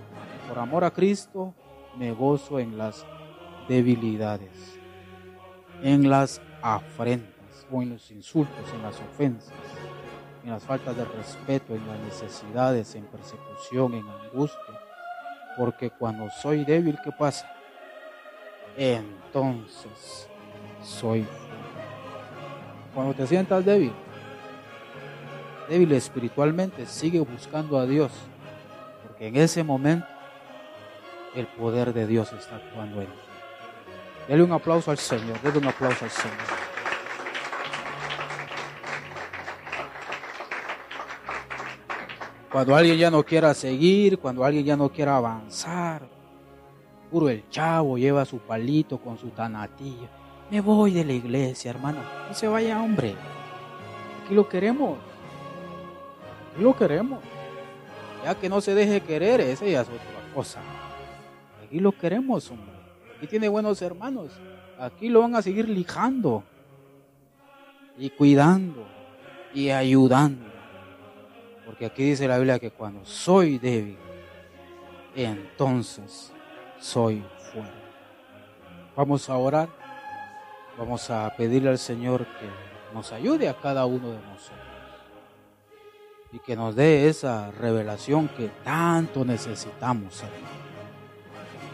por 0.48 0.58
amor 0.58 0.84
a 0.84 0.90
Cristo, 0.90 1.54
me 1.96 2.12
gozo 2.12 2.58
en 2.58 2.78
las 2.78 3.04
debilidades, 3.68 4.78
en 5.82 6.08
las 6.08 6.40
afrentas 6.62 7.66
o 7.70 7.82
en 7.82 7.90
los 7.90 8.10
insultos, 8.10 8.72
en 8.74 8.82
las 8.82 9.00
ofensas, 9.00 9.52
en 10.44 10.50
las 10.50 10.62
faltas 10.62 10.96
de 10.96 11.04
respeto, 11.04 11.74
en 11.74 11.86
las 11.86 11.98
necesidades, 12.00 12.94
en 12.94 13.04
persecución, 13.04 13.94
en 13.94 14.06
angustia. 14.08 14.80
Porque 15.56 15.90
cuando 15.90 16.28
soy 16.30 16.64
débil, 16.64 16.98
¿qué 17.02 17.10
pasa? 17.12 17.50
Entonces 18.76 20.28
soy. 20.82 21.26
Cuando 22.94 23.14
te 23.14 23.26
sientas 23.26 23.64
débil, 23.64 23.92
débil 25.68 25.92
espiritualmente, 25.92 26.86
sigue 26.86 27.20
buscando 27.20 27.78
a 27.78 27.86
Dios. 27.86 28.12
Porque 29.06 29.28
en 29.28 29.36
ese 29.36 29.62
momento 29.62 30.06
el 31.34 31.46
poder 31.46 31.92
de 31.92 32.06
Dios 32.06 32.32
está 32.32 32.56
actuando 32.56 33.00
en 33.00 33.08
ti. 33.08 33.12
Dele 34.28 34.42
un 34.42 34.52
aplauso 34.52 34.90
al 34.90 34.98
Señor, 34.98 35.40
dele 35.40 35.58
un 35.58 35.66
aplauso 35.66 36.04
al 36.04 36.10
Señor. 36.10 36.36
Cuando 42.50 42.74
alguien 42.74 42.96
ya 42.96 43.10
no 43.10 43.22
quiera 43.22 43.52
seguir, 43.54 44.18
cuando 44.18 44.44
alguien 44.44 44.64
ya 44.64 44.76
no 44.76 44.88
quiera 44.88 45.16
avanzar, 45.16 46.08
puro 47.10 47.28
el 47.28 47.48
chavo 47.50 47.98
lleva 47.98 48.24
su 48.24 48.38
palito 48.38 48.98
con 48.98 49.18
su 49.18 49.28
tanatilla. 49.28 50.08
Me 50.50 50.60
voy 50.60 50.92
de 50.92 51.04
la 51.04 51.12
iglesia, 51.12 51.70
hermano. 51.70 51.98
No 52.28 52.34
se 52.34 52.48
vaya, 52.48 52.80
hombre. 52.82 53.14
Aquí 54.24 54.34
lo 54.34 54.48
queremos. 54.48 54.96
Aquí 56.56 56.64
lo 56.64 56.74
queremos. 56.74 57.22
Ya 58.24 58.34
que 58.34 58.48
no 58.48 58.62
se 58.62 58.74
deje 58.74 59.02
querer, 59.02 59.42
esa 59.42 59.66
ya 59.66 59.82
es 59.82 59.88
otra 59.88 60.00
cosa. 60.34 60.60
Aquí 61.62 61.78
lo 61.80 61.92
queremos, 61.92 62.50
hombre. 62.50 62.72
Aquí 63.14 63.26
tiene 63.26 63.46
buenos 63.46 63.82
hermanos. 63.82 64.32
Aquí 64.78 65.10
lo 65.10 65.20
van 65.20 65.34
a 65.34 65.42
seguir 65.42 65.68
lijando. 65.68 66.42
Y 67.98 68.08
cuidando. 68.08 68.86
Y 69.52 69.68
ayudando. 69.68 70.46
Porque 71.66 71.84
aquí 71.84 72.04
dice 72.04 72.26
la 72.26 72.38
Biblia 72.38 72.58
que 72.58 72.70
cuando 72.70 73.04
soy 73.04 73.58
débil, 73.58 73.98
entonces 75.14 76.32
soy 76.80 77.22
fuerte. 77.52 77.72
Vamos 78.96 79.28
a 79.28 79.36
orar. 79.36 79.68
Vamos 80.78 81.10
a 81.10 81.30
pedirle 81.36 81.68
al 81.68 81.78
Señor 81.78 82.24
que 82.24 82.48
nos 82.94 83.12
ayude 83.12 83.46
a 83.46 83.60
cada 83.60 83.84
uno 83.84 84.08
de 84.08 84.20
nosotros. 84.20 84.65
Y 86.32 86.38
que 86.40 86.56
nos 86.56 86.74
dé 86.74 87.08
esa 87.08 87.50
revelación 87.50 88.28
que 88.28 88.48
tanto 88.64 89.24
necesitamos, 89.24 90.22
hermano. 90.22 90.46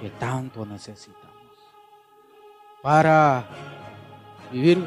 Que 0.00 0.10
tanto 0.10 0.66
necesitamos. 0.66 1.22
Para 2.82 3.46
vivir, 4.52 4.78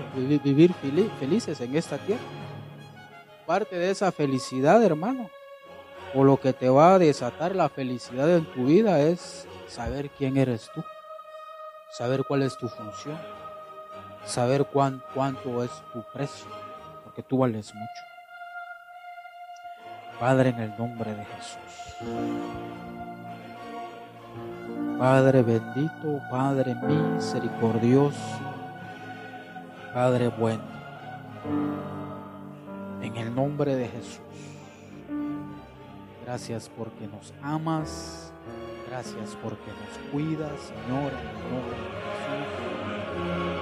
vivir 0.43 0.73
felices 1.19 1.59
en 1.61 1.75
esta 1.75 1.97
tierra. 1.97 2.21
Parte 3.45 3.77
de 3.77 3.91
esa 3.91 4.11
felicidad, 4.11 4.83
hermano, 4.83 5.29
o 6.15 6.23
lo 6.23 6.39
que 6.39 6.53
te 6.53 6.69
va 6.69 6.95
a 6.95 6.99
desatar 6.99 7.55
la 7.55 7.69
felicidad 7.69 8.29
en 8.35 8.45
tu 8.45 8.65
vida 8.65 9.01
es 9.01 9.47
saber 9.67 10.09
quién 10.11 10.37
eres 10.37 10.69
tú, 10.73 10.83
saber 11.91 12.23
cuál 12.27 12.41
es 12.41 12.57
tu 12.57 12.67
función, 12.69 13.19
saber 14.23 14.65
cuán, 14.65 15.03
cuánto 15.13 15.63
es 15.63 15.71
tu 15.91 16.03
precio, 16.13 16.47
porque 17.03 17.21
tú 17.21 17.39
vales 17.39 17.73
mucho. 17.73 18.14
Padre, 20.19 20.49
en 20.49 20.59
el 20.59 20.77
nombre 20.77 21.13
de 21.13 21.25
Jesús. 21.25 21.59
Padre 24.97 25.43
bendito, 25.43 26.21
Padre 26.31 26.73
misericordioso, 26.73 28.17
Padre 29.93 30.29
bueno, 30.29 30.63
en 33.01 33.17
el 33.17 33.35
nombre 33.35 33.75
de 33.75 33.89
Jesús. 33.89 34.21
Gracias 36.23 36.71
porque 36.75 37.07
nos 37.07 37.33
amas, 37.41 38.31
gracias 38.89 39.37
porque 39.43 39.69
nos 39.69 40.11
cuidas, 40.11 40.59
Señor, 40.61 41.11
en 41.11 41.27
el 41.27 41.39
nombre 41.51 41.77
de 41.77 41.87
Jesús. 43.43 43.54